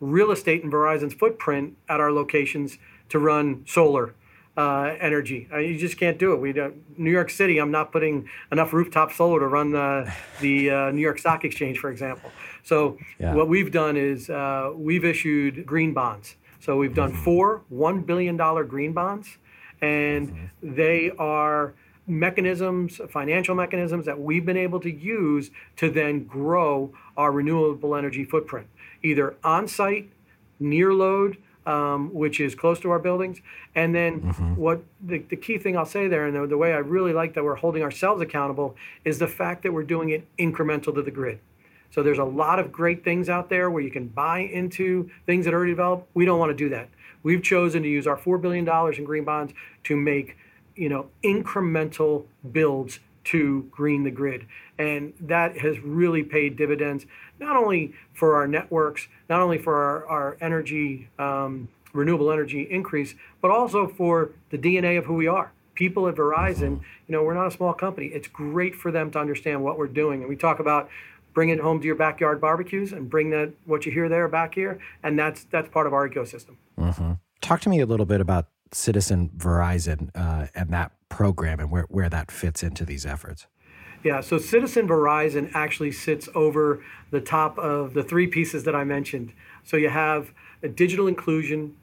real 0.00 0.30
estate 0.30 0.62
in 0.62 0.70
Verizon's 0.70 1.14
footprint 1.14 1.76
at 1.88 2.00
our 2.00 2.12
locations 2.12 2.78
to 3.10 3.18
run 3.18 3.64
solar. 3.66 4.14
Uh, 4.56 4.94
energy. 5.00 5.48
Uh, 5.52 5.58
you 5.58 5.76
just 5.76 5.98
can't 5.98 6.16
do 6.16 6.32
it. 6.32 6.36
We 6.36 6.52
don't, 6.52 6.96
New 6.96 7.10
York 7.10 7.28
City. 7.28 7.58
I'm 7.58 7.72
not 7.72 7.90
putting 7.90 8.28
enough 8.52 8.72
rooftop 8.72 9.10
solar 9.10 9.40
to 9.40 9.48
run 9.48 9.72
the, 9.72 10.12
the 10.40 10.70
uh, 10.70 10.90
New 10.92 11.00
York 11.00 11.18
Stock 11.18 11.44
Exchange, 11.44 11.80
for 11.80 11.90
example. 11.90 12.30
So 12.62 12.96
yeah. 13.18 13.34
what 13.34 13.48
we've 13.48 13.72
done 13.72 13.96
is 13.96 14.30
uh, 14.30 14.70
we've 14.72 15.04
issued 15.04 15.66
green 15.66 15.92
bonds. 15.92 16.36
So 16.60 16.76
we've 16.76 16.94
done 16.94 17.12
mm-hmm. 17.12 17.24
four 17.24 17.62
$1 17.72 18.06
billion 18.06 18.36
green 18.36 18.92
bonds, 18.92 19.38
and 19.82 20.28
mm-hmm. 20.28 20.74
they 20.76 21.10
are 21.18 21.74
mechanisms, 22.06 23.00
financial 23.08 23.54
mechanisms 23.54 24.06
that 24.06 24.20
we've 24.20 24.44
been 24.44 24.56
able 24.56 24.80
to 24.80 24.90
use 24.90 25.50
to 25.76 25.90
then 25.90 26.24
grow 26.24 26.92
our 27.16 27.32
renewable 27.32 27.94
energy 27.94 28.24
footprint, 28.24 28.66
either 29.02 29.36
on 29.42 29.66
site, 29.66 30.10
near 30.60 30.92
load, 30.92 31.38
um, 31.66 32.12
which 32.12 32.40
is 32.40 32.54
close 32.54 32.78
to 32.80 32.90
our 32.90 32.98
buildings. 32.98 33.40
And 33.74 33.94
then 33.94 34.20
mm-hmm. 34.20 34.56
what 34.56 34.82
the, 35.00 35.18
the 35.18 35.36
key 35.36 35.58
thing 35.58 35.76
I'll 35.76 35.86
say 35.86 36.08
there, 36.08 36.26
and 36.26 36.36
the, 36.36 36.46
the 36.46 36.58
way 36.58 36.72
I 36.72 36.78
really 36.78 37.12
like 37.12 37.34
that 37.34 37.44
we're 37.44 37.54
holding 37.54 37.82
ourselves 37.82 38.20
accountable, 38.20 38.76
is 39.04 39.18
the 39.18 39.28
fact 39.28 39.62
that 39.62 39.72
we're 39.72 39.82
doing 39.84 40.10
it 40.10 40.26
incremental 40.38 40.94
to 40.94 41.02
the 41.02 41.10
grid. 41.10 41.38
So 41.90 42.02
there's 42.02 42.18
a 42.18 42.24
lot 42.24 42.58
of 42.58 42.72
great 42.72 43.04
things 43.04 43.28
out 43.28 43.48
there 43.48 43.70
where 43.70 43.82
you 43.82 43.90
can 43.90 44.08
buy 44.08 44.40
into 44.40 45.08
things 45.26 45.44
that 45.44 45.54
are 45.54 45.58
already 45.58 45.72
developed. 45.72 46.08
We 46.12 46.24
don't 46.24 46.40
want 46.40 46.50
to 46.50 46.56
do 46.56 46.68
that. 46.70 46.88
We've 47.22 47.42
chosen 47.42 47.82
to 47.84 47.88
use 47.88 48.06
our 48.06 48.16
$4 48.16 48.40
billion 48.40 48.68
in 48.98 49.04
green 49.04 49.24
bonds 49.24 49.54
to 49.84 49.96
make, 49.96 50.36
you 50.76 50.88
know, 50.88 51.08
incremental 51.22 52.24
builds 52.52 53.00
to 53.24 53.68
green 53.70 54.04
the 54.04 54.10
grid. 54.10 54.46
And 54.78 55.14
that 55.20 55.58
has 55.58 55.78
really 55.80 56.22
paid 56.22 56.56
dividends, 56.56 57.06
not 57.40 57.56
only 57.56 57.94
for 58.12 58.36
our 58.36 58.46
networks, 58.46 59.08
not 59.28 59.40
only 59.40 59.58
for 59.58 59.74
our, 59.76 60.06
our 60.06 60.36
energy, 60.40 61.08
um, 61.18 61.68
renewable 61.92 62.30
energy 62.30 62.62
increase, 62.70 63.14
but 63.40 63.50
also 63.50 63.88
for 63.88 64.32
the 64.50 64.58
DNA 64.58 64.98
of 64.98 65.06
who 65.06 65.14
we 65.14 65.26
are. 65.26 65.52
People 65.74 66.06
at 66.08 66.14
Verizon, 66.14 66.80
you 67.08 67.12
know, 67.12 67.22
we're 67.22 67.34
not 67.34 67.46
a 67.46 67.50
small 67.50 67.72
company. 67.72 68.06
It's 68.08 68.28
great 68.28 68.74
for 68.74 68.90
them 68.90 69.10
to 69.12 69.18
understand 69.18 69.64
what 69.64 69.78
we're 69.78 69.88
doing. 69.88 70.20
And 70.20 70.28
we 70.28 70.36
talk 70.36 70.60
about 70.60 70.88
bring 71.34 71.48
it 71.48 71.60
home 71.60 71.80
to 71.80 71.86
your 71.86 71.96
backyard 71.96 72.40
barbecues 72.40 72.92
and 72.92 73.10
bring 73.10 73.30
that 73.30 73.52
what 73.66 73.84
you 73.84 73.92
hear 73.92 74.08
there 74.08 74.28
back 74.28 74.54
here, 74.54 74.78
and 75.02 75.18
that's 75.18 75.44
that's 75.44 75.68
part 75.68 75.86
of 75.86 75.92
our 75.92 76.08
ecosystem. 76.08 76.56
Mm-hmm. 76.78 77.12
Talk 77.40 77.60
to 77.62 77.68
me 77.68 77.80
a 77.80 77.86
little 77.86 78.06
bit 78.06 78.20
about 78.20 78.46
Citizen 78.74 79.30
Verizon 79.36 80.10
uh, 80.14 80.46
and 80.54 80.70
that 80.70 80.92
program 81.08 81.60
and 81.60 81.70
where, 81.70 81.86
where 81.88 82.08
that 82.08 82.30
fits 82.30 82.62
into 82.62 82.84
these 82.84 83.06
efforts. 83.06 83.46
Yeah, 84.02 84.20
so 84.20 84.36
Citizen 84.36 84.86
Verizon 84.86 85.50
actually 85.54 85.92
sits 85.92 86.28
over 86.34 86.84
the 87.10 87.20
top 87.20 87.58
of 87.58 87.94
the 87.94 88.02
three 88.02 88.26
pieces 88.26 88.64
that 88.64 88.74
I 88.74 88.84
mentioned. 88.84 89.32
So 89.62 89.78
you 89.78 89.88
have 89.88 90.32
digital 90.74 91.06
inclusion, 91.06 91.76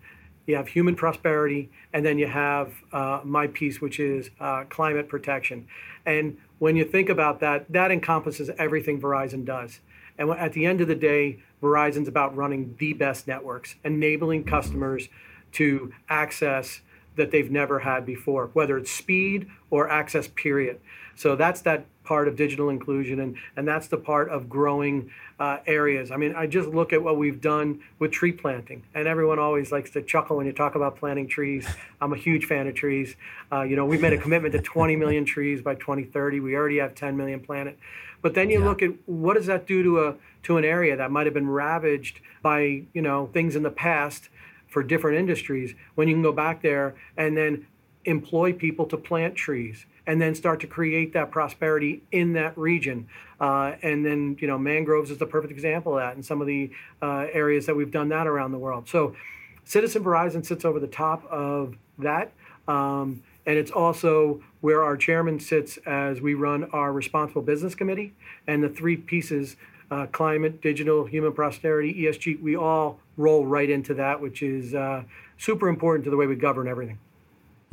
you 0.45 0.56
have 0.56 0.67
human 0.67 0.95
prosperity, 0.95 1.71
and 1.93 2.06
then 2.06 2.19
you 2.19 2.27
have 2.27 2.73
uh, 2.91 3.21
my 3.23 3.47
piece, 3.47 3.82
which 3.82 3.99
is 3.99 4.30
uh, 4.39 4.65
climate 4.69 5.08
protection. 5.10 5.67
And 6.06 6.38
when 6.60 6.75
you 6.75 6.86
think 6.86 7.10
about 7.10 7.39
that, 7.39 7.71
that 7.71 7.89
encompasses 7.91 8.51
everything 8.60 9.01
Verizon 9.01 9.45
does. 9.45 9.80
And 10.17 10.30
at 10.32 10.54
the 10.54 10.65
end 10.65 10.82
of 10.82 10.88
the 10.88 10.95
day, 10.95 11.39
Verizon's 11.62 12.08
about 12.08 12.36
running 12.36 12.75
the 12.77 12.93
best 12.93 13.27
networks, 13.27 13.75
enabling 13.84 14.43
customers 14.43 15.10
to 15.54 15.94
access 16.10 16.82
that 17.16 17.32
they've 17.32 17.52
never 17.52 17.80
had 17.80 18.06
before, 18.06 18.50
whether 18.54 18.78
it's 18.78 18.92
speed 18.92 19.48
or 19.70 19.90
access, 19.90 20.28
period. 20.28 20.80
So 21.16 21.36
that's 21.36 21.62
that 21.62 21.86
part 22.04 22.28
of 22.28 22.36
digital 22.36 22.70
inclusion, 22.70 23.20
and, 23.20 23.38
and 23.56 23.68
that's 23.68 23.88
the 23.88 23.98
part 23.98 24.30
of 24.30 24.50
growing 24.50 25.12
uh, 25.40 25.58
areas. 25.68 26.10
I 26.10 26.18
mean, 26.18 26.34
I 26.36 26.48
just 26.48 26.70
look 26.70 26.94
at 26.94 27.04
what 27.04 27.18
we've 27.18 27.40
done 27.40 27.82
with 28.00 28.12
tree 28.12 28.32
planting, 28.32 28.84
and 28.94 29.08
everyone 29.08 29.40
always 29.40 29.72
likes 29.72 29.92
to 29.92 30.02
chuckle 30.02 30.38
when 30.38 30.46
you 30.46 30.54
talk 30.54 30.76
about 30.76 30.98
planting 30.98 31.28
trees. 31.28 31.68
I'm 32.02 32.14
a 32.14 32.18
huge 32.18 32.46
fan 32.46 32.68
of 32.68 32.76
trees. 32.76 33.16
Uh, 33.52 33.62
you 33.62 33.76
know, 33.76 33.86
we've 33.86 34.02
made 34.02 34.14
a 34.14 34.18
commitment 34.18 34.54
to 34.54 34.62
20 34.62 34.96
million 34.96 35.26
trees 35.26 35.62
by 35.62 35.76
2030. 35.76 36.40
We 36.40 36.56
already 36.56 36.78
have 36.78 36.96
10 36.96 37.16
million 37.18 37.40
planted. 37.40 37.78
But 38.22 38.34
then 38.36 38.50
you 38.50 38.60
yeah. 38.60 38.66
look 38.66 38.82
at 38.82 38.92
what 39.06 39.36
does 39.36 39.48
that 39.48 39.66
do 39.68 39.84
to 39.84 40.04
a 40.04 40.16
to 40.44 40.58
an 40.58 40.66
area 40.66 40.96
that 40.96 41.12
might 41.12 41.28
have 41.28 41.34
been 41.34 41.50
ravaged 41.50 42.20
by 42.42 42.84
you 42.94 43.02
know 43.02 43.30
things 43.34 43.56
in 43.56 43.64
the 43.64 43.72
past 43.72 44.30
for 44.71 44.81
different 44.81 45.19
industries 45.19 45.75
when 45.93 46.07
you 46.07 46.15
can 46.15 46.23
go 46.23 46.31
back 46.31 46.63
there 46.63 46.95
and 47.17 47.38
then 47.38 47.67
employ 48.05 48.51
people 48.51 48.88
to 48.88 48.97
plant 48.97 49.36
trees 49.36 49.86
and 50.07 50.19
then 50.19 50.34
start 50.34 50.60
to 50.60 50.65
create 50.65 51.13
that 51.13 51.29
prosperity 51.29 52.01
in 52.12 52.34
that 52.34 52.57
region. 52.57 53.07
Uh, 53.39 53.73
and 53.84 54.03
then, 54.03 54.36
you 54.39 54.47
know, 54.47 54.57
mangroves 54.57 55.12
is 55.12 55.19
the 55.19 55.25
perfect 55.25 55.51
example 55.51 55.93
of 55.93 55.99
that 55.99 56.15
in 56.15 56.23
some 56.23 56.41
of 56.41 56.47
the 56.47 56.71
uh, 57.03 57.27
areas 57.31 57.67
that 57.67 57.75
we've 57.75 57.91
done 57.91 58.10
that 58.10 58.25
around 58.25 58.51
the 58.51 58.57
world. 58.57 58.89
So, 58.89 59.15
Citizen 59.63 60.03
Verizon 60.03 60.43
sits 60.43 60.65
over 60.65 60.79
the 60.79 60.88
top 60.88 61.23
of 61.29 61.75
that. 61.99 62.31
Um, 62.67 63.21
and 63.45 63.57
it's 63.57 63.71
also 63.71 64.41
where 64.62 64.84
our 64.84 64.95
chairman 64.95 65.39
sits 65.39 65.77
as 65.86 66.21
we 66.21 66.34
run 66.34 66.65
our 66.71 66.91
responsible 66.91 67.41
business 67.41 67.73
committee 67.73 68.13
and 68.47 68.63
the 68.63 68.69
three 68.69 68.97
pieces 68.97 69.55
uh, 69.91 70.08
climate, 70.08 70.62
digital, 70.62 71.06
human 71.06 71.34
prosperity, 71.34 71.93
ESG, 71.93 72.41
we 72.41 72.56
all 72.56 72.99
roll 73.17 73.45
right 73.45 73.69
into 73.69 73.93
that, 73.95 74.19
which 74.19 74.41
is 74.41 74.73
uh, 74.73 75.04
super 75.38 75.67
important 75.67 76.06
to 76.06 76.10
the 76.10 76.17
way 76.17 76.25
we 76.25 76.36
govern 76.36 76.67
everything. 76.67 76.97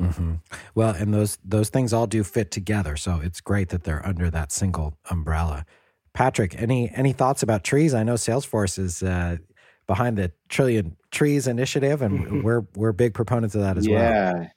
Mm-hmm. 0.01 0.35
Well, 0.75 0.91
and 0.91 1.13
those 1.13 1.37
those 1.43 1.69
things 1.69 1.91
all 1.91 2.07
do 2.07 2.23
fit 2.23 2.51
together, 2.51 2.95
so 2.95 3.19
it's 3.21 3.41
great 3.41 3.69
that 3.69 3.83
they're 3.83 4.05
under 4.05 4.29
that 4.29 4.51
single 4.51 4.97
umbrella. 5.09 5.65
Patrick, 6.13 6.55
any 6.61 6.89
any 6.95 7.11
thoughts 7.11 7.43
about 7.43 7.65
trees? 7.65 7.93
I 7.93 8.03
know 8.03 8.13
Salesforce 8.13 8.79
is 8.79 9.03
uh, 9.03 9.37
behind 9.87 10.17
the 10.17 10.31
Trillion 10.47 10.95
Trees 11.11 11.47
initiative, 11.47 12.01
and 12.01 12.43
we're 12.45 12.65
we're 12.75 12.93
big 12.93 13.13
proponents 13.13 13.55
of 13.55 13.61
that 13.61 13.77
as 13.77 13.87
yeah. 13.87 13.93
well. 14.33 14.41
Yeah, 14.41 14.49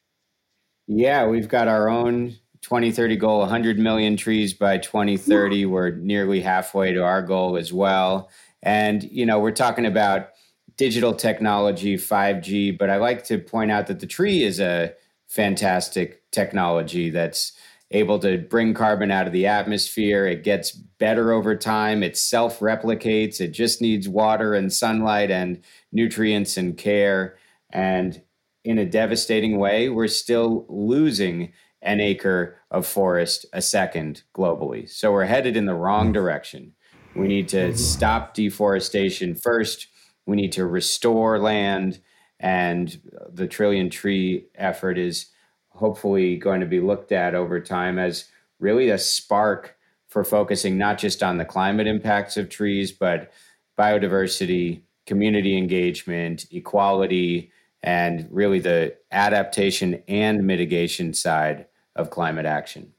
yeah, 0.87 1.27
we've 1.27 1.49
got 1.49 1.67
our 1.67 1.89
own 1.89 2.37
2030 2.63 3.17
goal 3.17 3.41
100 3.41 3.79
million 3.79 4.17
trees 4.17 4.55
by 4.55 4.79
2030 4.79 5.67
we're 5.67 5.91
nearly 5.97 6.41
halfway 6.41 6.93
to 6.93 7.03
our 7.03 7.23
goal 7.23 7.57
as 7.57 7.73
well 7.73 8.31
and 8.63 9.05
you 9.05 9.27
know 9.27 9.39
we're 9.39 9.51
talking 9.51 9.87
about 9.87 10.31
digital 10.77 11.15
technology 11.15 11.97
5g 11.97 12.79
but 12.79 12.89
i 12.89 12.97
like 12.97 13.25
to 13.25 13.39
point 13.39 13.71
out 13.71 13.87
that 13.89 14.01
the 14.01 14.07
tree 14.07 14.43
is 14.43 14.61
a 14.61 14.93
fantastic 15.29 16.23
technology 16.31 17.11
that's 17.11 17.53
able 17.93 18.19
to 18.19 18.39
bring 18.39 18.75
carbon 18.75 19.11
out 19.11 19.27
of 19.27 19.33
the 19.33 19.47
atmosphere. 19.47 20.27
It 20.27 20.45
gets 20.45 20.73
better 20.73 21.33
over 21.33 21.57
time. 21.57 22.03
It 22.03 22.17
self 22.17 22.61
replicates. 22.61 23.41
It 23.41 23.49
just 23.49 23.81
needs 23.81 24.09
water 24.09 24.55
and 24.55 24.73
sunlight 24.73 25.31
and 25.31 25.63
nutrients 25.93 26.57
and 26.57 26.77
care. 26.77 27.37
And 27.71 28.23
in 28.65 28.79
a 28.79 28.85
devastating 28.85 29.59
way, 29.59 29.89
we're 29.89 30.09
still 30.09 30.67
losing 30.69 31.53
an 31.83 32.01
acre 32.01 32.57
of 32.71 32.87
forest 32.87 33.45
a 33.53 33.61
second 33.61 34.23
globally. 34.35 34.89
So 34.89 35.13
we're 35.13 35.25
headed 35.25 35.57
in 35.57 35.67
the 35.67 35.75
wrong 35.75 36.11
mm. 36.11 36.15
direction. 36.15 36.73
We 37.15 37.29
need 37.29 37.49
to 37.49 37.69
mm-hmm. 37.69 37.77
stop 37.77 38.35
deforestation 38.35 39.35
first. 39.35 39.89
We 40.25 40.37
need 40.37 40.53
to 40.53 40.65
restore 40.65 41.39
land. 41.39 42.01
And 42.39 43.01
the 43.33 43.47
trillion 43.47 43.91
tree 43.91 44.47
effort 44.55 44.97
is 44.97 45.27
hopefully 45.69 46.37
going 46.37 46.61
to 46.61 46.67
be 46.67 46.81
looked 46.81 47.13
at 47.13 47.35
over 47.35 47.61
time 47.61 47.99
as 47.99 48.27
really 48.59 48.89
a 48.91 48.99
spark 48.99 49.77
for 50.09 50.25
focusing 50.25 50.79
not 50.79 50.99
just 50.99 51.23
on 51.23 51.39
the 51.39 51.45
climate 51.45 51.87
impacts 51.87 52.37
of 52.37 52.49
trees, 52.49 52.93
but 52.93 53.33
biodiversity, 53.79 54.83
community 55.07 55.57
engagement, 55.57 56.47
equality, 56.51 57.51
and 57.83 58.29
really 58.31 58.61
the 58.61 58.95
adaptation 59.11 60.03
and 60.07 60.47
mitigation 60.47 61.15
side 61.15 61.67
of 61.97 62.11
climate 62.11 62.47
action. 62.47 62.93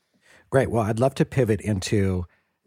Great. 0.49 0.69
Well, 0.69 0.83
I'd 0.83 0.99
love 0.99 1.15
to 1.15 1.25
pivot 1.25 1.61
into 1.61 2.25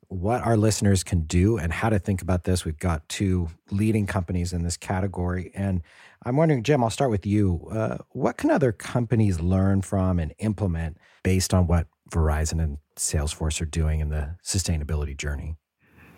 what 0.09 0.43
our 0.43 0.57
listeners 0.57 1.03
can 1.03 1.23
do 1.23 1.59
and 1.59 1.73
how 1.73 1.89
to 1.89 1.99
think 1.99 2.23
about 2.23 2.45
this. 2.45 2.65
We've 2.65 2.79
got 2.79 3.09
two 3.09 3.49
leading 3.71 4.07
companies 4.07 4.53
in 4.53 4.63
this 4.63 4.77
category. 4.77 5.51
And 5.55 5.83
I'm 6.25 6.37
wondering, 6.37 6.63
Jim, 6.63 6.83
I'll 6.83 6.91
start 6.91 7.11
with 7.11 7.27
you. 7.27 7.69
Uh, 7.71 7.99
what 8.11 8.37
can 8.37 8.51
other 8.51 8.73
companies 8.73 9.41
learn 9.41 9.83
from 9.83 10.19
and 10.19 10.33
implement 10.39 10.99
based 11.23 11.53
on 11.53 11.67
what 11.67 11.87
Verizon 12.11 12.63
and 12.63 12.79
Salesforce 12.97 13.61
are 13.61 13.67
doing 13.67 14.01
in 14.01 14.11
the 14.11 14.37
sustainability 14.45 15.17
journey? 15.17 15.57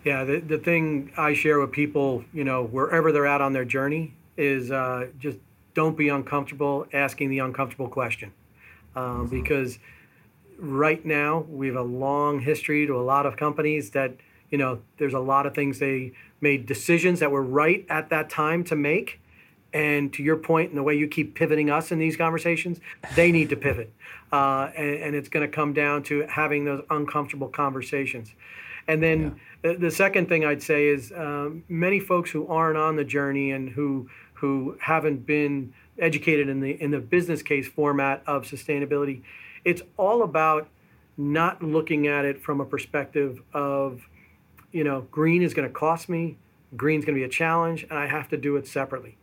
Yeah, 0.05 0.23
the, 0.23 0.39
the 0.39 0.57
thing 0.57 1.11
I 1.17 1.33
share 1.33 1.59
with 1.59 1.71
people, 1.71 2.23
you 2.31 2.43
know, 2.43 2.63
wherever 2.63 3.11
they're 3.11 3.27
at 3.27 3.41
on 3.41 3.53
their 3.53 3.65
journey, 3.65 4.13
is 4.37 4.71
uh, 4.71 5.07
just 5.19 5.37
don't 5.73 5.97
be 5.97 6.09
uncomfortable 6.09 6.87
asking 6.93 7.29
the 7.29 7.39
uncomfortable 7.39 7.89
question. 7.89 8.31
Um, 8.95 9.03
mm-hmm. 9.03 9.41
Because 9.41 9.77
right 10.59 11.03
now, 11.05 11.45
we 11.49 11.67
have 11.67 11.75
a 11.75 11.81
long 11.81 12.39
history 12.39 12.85
to 12.85 12.95
a 12.95 13.01
lot 13.01 13.25
of 13.25 13.37
companies 13.37 13.91
that, 13.91 14.15
you 14.49 14.57
know, 14.57 14.79
there's 14.97 15.13
a 15.13 15.19
lot 15.19 15.45
of 15.45 15.55
things 15.55 15.79
they 15.79 16.13
made 16.41 16.65
decisions 16.65 17.19
that 17.19 17.31
were 17.31 17.43
right 17.43 17.85
at 17.89 18.09
that 18.09 18.29
time 18.29 18.63
to 18.65 18.75
make. 18.75 19.19
And 19.71 20.11
to 20.13 20.23
your 20.23 20.35
point, 20.37 20.69
and 20.69 20.77
the 20.77 20.83
way 20.83 20.95
you 20.95 21.07
keep 21.07 21.35
pivoting 21.35 21.69
us 21.69 21.91
in 21.91 21.99
these 21.99 22.17
conversations, 22.17 22.79
they 23.15 23.31
need 23.31 23.49
to 23.49 23.55
pivot. 23.55 23.93
Uh, 24.31 24.71
and, 24.75 24.95
and, 24.95 25.15
it's 25.15 25.29
going 25.29 25.47
to 25.47 25.51
come 25.51 25.73
down 25.73 26.01
to 26.03 26.25
having 26.27 26.65
those 26.65 26.83
uncomfortable 26.89 27.49
conversations. 27.49 28.33
And 28.87 29.03
then 29.03 29.39
yeah. 29.63 29.73
the, 29.73 29.77
the, 29.77 29.91
second 29.91 30.27
thing 30.27 30.43
I'd 30.43 30.63
say 30.63 30.87
is 30.87 31.11
um, 31.15 31.63
many 31.69 31.99
folks 31.99 32.31
who 32.31 32.47
aren't 32.47 32.77
on 32.77 32.95
the 32.95 33.03
journey 33.03 33.51
and 33.51 33.69
who 33.69 34.09
who 34.33 34.77
haven't 34.81 35.25
been 35.25 35.73
educated 35.99 36.49
in 36.49 36.59
the 36.59 36.71
in 36.81 36.91
the 36.91 36.99
business 36.99 37.41
case 37.43 37.67
format 37.67 38.23
of 38.25 38.45
sustainability, 38.45 39.21
it's 39.63 39.81
all 39.97 40.23
about 40.23 40.67
not 41.17 41.61
looking 41.61 42.07
at 42.07 42.25
it 42.25 42.41
from 42.41 42.61
a 42.61 42.65
perspective 42.65 43.41
of, 43.53 44.01
you 44.71 44.83
know, 44.83 45.01
green 45.11 45.41
is 45.41 45.53
going 45.53 45.67
to 45.67 45.73
cost 45.73 46.09
me, 46.09 46.37
green's 46.75 47.05
going 47.05 47.15
to 47.15 47.19
be 47.19 47.25
a 47.25 47.29
challenge, 47.29 47.85
and 47.89 47.99
I 47.99 48.07
have 48.07 48.29
to 48.29 48.37
do 48.37 48.55
it 48.55 48.67
separately. 48.67 49.17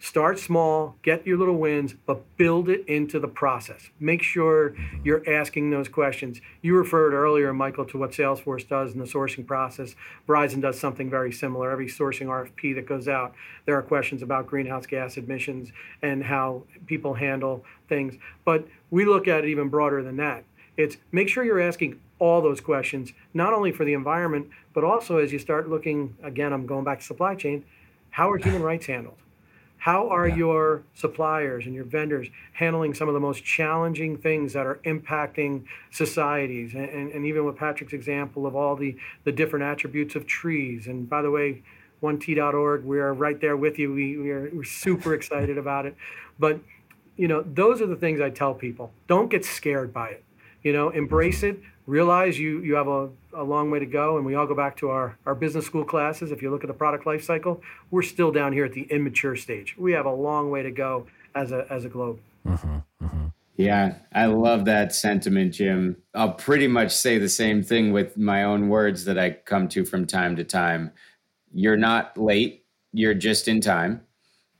Start 0.00 0.38
small, 0.38 0.94
get 1.02 1.26
your 1.26 1.36
little 1.38 1.56
wins, 1.56 1.92
but 2.06 2.22
build 2.36 2.68
it 2.68 2.86
into 2.86 3.18
the 3.18 3.26
process. 3.26 3.90
Make 3.98 4.22
sure 4.22 4.76
you're 5.02 5.28
asking 5.28 5.70
those 5.70 5.88
questions. 5.88 6.40
You 6.62 6.76
referred 6.76 7.14
earlier, 7.14 7.52
Michael, 7.52 7.84
to 7.86 7.98
what 7.98 8.12
Salesforce 8.12 8.68
does 8.68 8.92
in 8.92 9.00
the 9.00 9.06
sourcing 9.06 9.44
process. 9.44 9.96
Verizon 10.28 10.62
does 10.62 10.78
something 10.78 11.10
very 11.10 11.32
similar. 11.32 11.72
Every 11.72 11.88
sourcing 11.88 12.26
RFP 12.26 12.76
that 12.76 12.86
goes 12.86 13.08
out, 13.08 13.34
there 13.66 13.76
are 13.76 13.82
questions 13.82 14.22
about 14.22 14.46
greenhouse 14.46 14.86
gas 14.86 15.16
emissions 15.16 15.72
and 16.00 16.22
how 16.22 16.62
people 16.86 17.14
handle 17.14 17.64
things. 17.88 18.14
But 18.44 18.68
we 18.92 19.04
look 19.04 19.26
at 19.26 19.42
it 19.44 19.50
even 19.50 19.68
broader 19.68 20.04
than 20.04 20.16
that. 20.18 20.44
It's 20.76 20.96
make 21.10 21.28
sure 21.28 21.42
you're 21.42 21.60
asking 21.60 21.98
all 22.20 22.40
those 22.40 22.60
questions, 22.60 23.12
not 23.34 23.52
only 23.52 23.72
for 23.72 23.84
the 23.84 23.94
environment, 23.94 24.48
but 24.74 24.84
also 24.84 25.18
as 25.18 25.32
you 25.32 25.40
start 25.40 25.68
looking, 25.68 26.16
again, 26.22 26.52
I'm 26.52 26.66
going 26.66 26.84
back 26.84 27.00
to 27.00 27.04
supply 27.04 27.34
chain, 27.34 27.64
how 28.10 28.30
are 28.30 28.38
human 28.38 28.62
rights 28.62 28.86
handled? 28.86 29.16
How 29.78 30.08
are 30.08 30.28
yeah. 30.28 30.36
your 30.36 30.82
suppliers 30.94 31.66
and 31.66 31.74
your 31.74 31.84
vendors 31.84 32.28
handling 32.52 32.94
some 32.94 33.08
of 33.08 33.14
the 33.14 33.20
most 33.20 33.44
challenging 33.44 34.16
things 34.18 34.52
that 34.52 34.66
are 34.66 34.80
impacting 34.84 35.64
societies? 35.90 36.74
And, 36.74 36.88
and, 36.88 37.12
and, 37.12 37.24
even 37.24 37.44
with 37.44 37.56
Patrick's 37.56 37.92
example 37.92 38.44
of 38.44 38.56
all 38.56 38.74
the, 38.74 38.96
the 39.24 39.32
different 39.32 39.64
attributes 39.64 40.16
of 40.16 40.26
trees. 40.26 40.88
And 40.88 41.08
by 41.08 41.22
the 41.22 41.30
way, 41.30 41.62
1t.org, 42.02 42.84
we 42.84 42.98
are 42.98 43.14
right 43.14 43.40
there 43.40 43.56
with 43.56 43.78
you. 43.78 43.92
We, 43.92 44.16
we 44.18 44.30
are, 44.30 44.50
we're 44.52 44.64
super 44.64 45.14
excited 45.14 45.56
about 45.58 45.86
it. 45.86 45.96
But, 46.38 46.60
you 47.16 47.28
know, 47.28 47.42
those 47.42 47.80
are 47.80 47.86
the 47.86 47.96
things 47.96 48.20
I 48.20 48.30
tell 48.30 48.54
people. 48.54 48.92
Don't 49.06 49.30
get 49.30 49.44
scared 49.44 49.92
by 49.92 50.08
it. 50.08 50.24
You 50.62 50.72
know, 50.72 50.90
embrace 50.90 51.42
it, 51.42 51.60
realize 51.86 52.38
you 52.38 52.60
you 52.60 52.74
have 52.74 52.86
a, 52.86 53.08
a 53.32 53.42
long 53.42 53.70
way 53.70 53.78
to 53.78 53.86
go 53.86 54.16
and 54.16 54.26
we 54.26 54.34
all 54.34 54.46
go 54.46 54.54
back 54.54 54.76
to 54.76 54.90
our, 54.90 55.16
our 55.26 55.34
business 55.34 55.64
school 55.66 55.84
classes. 55.84 56.30
If 56.30 56.42
you 56.42 56.50
look 56.50 56.62
at 56.62 56.68
the 56.68 56.74
product 56.74 57.06
life 57.06 57.24
cycle 57.24 57.62
we're 57.90 58.02
still 58.02 58.30
down 58.30 58.52
here 58.52 58.66
at 58.66 58.72
the 58.72 58.82
immature 58.82 59.34
stage. 59.36 59.74
We 59.78 59.92
have 59.92 60.06
a 60.06 60.12
long 60.12 60.50
way 60.50 60.62
to 60.62 60.70
go 60.70 61.06
as 61.34 61.50
a 61.50 61.66
as 61.70 61.84
a 61.84 61.88
globe. 61.88 62.20
Mm-hmm, 62.46 63.04
mm-hmm. 63.04 63.26
yeah 63.56 63.96
i 64.12 64.26
love 64.26 64.64
that 64.66 64.94
sentiment 64.94 65.54
jim. 65.54 65.96
I'll 66.14 66.32
pretty 66.34 66.68
much 66.68 66.94
say 66.94 67.18
the 67.18 67.28
same 67.28 67.62
thing 67.62 67.92
with 67.92 68.16
my 68.16 68.44
own 68.44 68.68
words 68.68 69.04
that 69.06 69.18
i 69.18 69.30
come 69.30 69.68
to 69.68 69.84
from 69.84 70.06
time 70.06 70.36
to 70.36 70.44
time. 70.44 70.92
You're 71.52 71.76
not 71.76 72.16
late 72.18 72.64
you're 72.92 73.14
just 73.14 73.48
in 73.48 73.60
time 73.60 74.02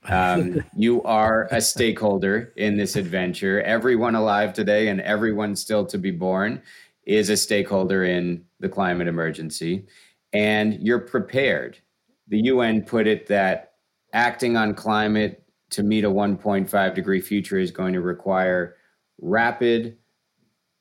um, 0.05 0.63
you 0.75 1.03
are 1.03 1.47
a 1.51 1.59
stakeholder 1.59 2.53
in 2.55 2.77
this 2.77 2.95
adventure 2.95 3.61
everyone 3.61 4.15
alive 4.15 4.53
today 4.53 4.87
and 4.87 5.01
everyone 5.01 5.55
still 5.55 5.85
to 5.85 5.97
be 5.97 6.11
born 6.11 6.61
is 7.09 7.31
a 7.31 7.37
stakeholder 7.37 8.03
in 8.03 8.45
the 8.59 8.69
climate 8.69 9.07
emergency, 9.07 9.87
and 10.31 10.75
you're 10.75 10.99
prepared. 10.99 11.79
The 12.27 12.41
UN 12.43 12.83
put 12.83 13.07
it 13.07 13.25
that 13.27 13.73
acting 14.13 14.55
on 14.55 14.75
climate 14.75 15.43
to 15.71 15.81
meet 15.81 16.03
a 16.03 16.09
1.5 16.09 16.93
degree 16.93 17.19
future 17.19 17.57
is 17.57 17.71
going 17.71 17.93
to 17.93 18.01
require 18.01 18.75
rapid, 19.19 19.97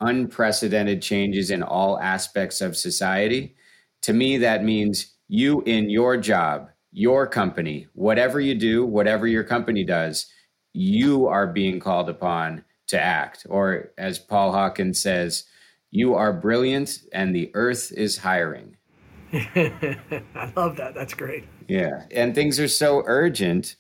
unprecedented 0.00 1.00
changes 1.00 1.50
in 1.50 1.62
all 1.62 1.98
aspects 1.98 2.60
of 2.60 2.76
society. 2.76 3.56
To 4.02 4.12
me, 4.12 4.36
that 4.36 4.64
means 4.64 5.14
you 5.28 5.62
in 5.62 5.88
your 5.88 6.18
job, 6.18 6.68
your 6.98 7.28
company, 7.28 7.86
whatever 7.94 8.40
you 8.40 8.56
do, 8.56 8.84
whatever 8.84 9.28
your 9.28 9.44
company 9.44 9.84
does, 9.84 10.26
you 10.72 11.28
are 11.28 11.46
being 11.46 11.78
called 11.78 12.08
upon 12.08 12.64
to 12.88 13.00
act. 13.00 13.46
Or 13.48 13.92
as 13.96 14.18
Paul 14.18 14.50
Hawkins 14.50 15.00
says, 15.00 15.44
you 15.92 16.16
are 16.16 16.32
brilliant, 16.32 17.02
and 17.12 17.32
the 17.32 17.52
earth 17.54 17.92
is 17.92 18.18
hiring. 18.18 18.76
I 19.32 20.52
love 20.56 20.76
that. 20.78 20.94
That's 20.96 21.14
great. 21.14 21.44
Yeah. 21.68 22.02
And 22.10 22.34
things 22.34 22.58
are 22.58 22.68
so 22.68 23.04
urgent 23.06 23.76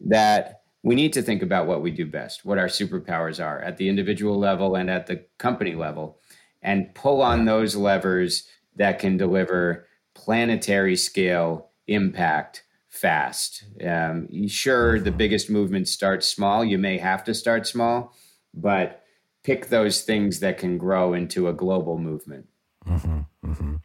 that 0.00 0.60
we 0.82 0.94
need 0.94 1.14
to 1.14 1.22
think 1.22 1.42
about 1.42 1.66
what 1.66 1.80
we 1.80 1.90
do 1.90 2.04
best, 2.04 2.44
what 2.44 2.58
our 2.58 2.66
superpowers 2.66 3.42
are 3.42 3.60
at 3.62 3.78
the 3.78 3.88
individual 3.88 4.38
level 4.38 4.76
and 4.76 4.90
at 4.90 5.06
the 5.06 5.24
company 5.38 5.74
level, 5.74 6.18
and 6.60 6.94
pull 6.94 7.22
on 7.22 7.46
those 7.46 7.74
levers 7.74 8.46
that 8.76 8.98
can 8.98 9.16
deliver 9.16 9.86
planetary 10.14 10.94
scale 10.94 11.67
impact 11.88 12.64
fast. 12.88 13.64
Um, 13.84 14.48
sure, 14.48 15.00
the 15.00 15.10
biggest 15.10 15.50
movement 15.50 15.88
starts 15.88 16.26
small. 16.26 16.64
You 16.64 16.78
may 16.78 16.98
have 16.98 17.24
to 17.24 17.34
start 17.34 17.66
small, 17.66 18.14
but 18.54 19.02
pick 19.44 19.68
those 19.68 20.02
things 20.02 20.40
that 20.40 20.58
can 20.58 20.78
grow 20.78 21.14
into 21.14 21.48
a 21.48 21.52
global 21.52 21.98
movement. 21.98 22.46
Mm-hmm, 22.86 23.20
mm-hmm. 23.44 23.76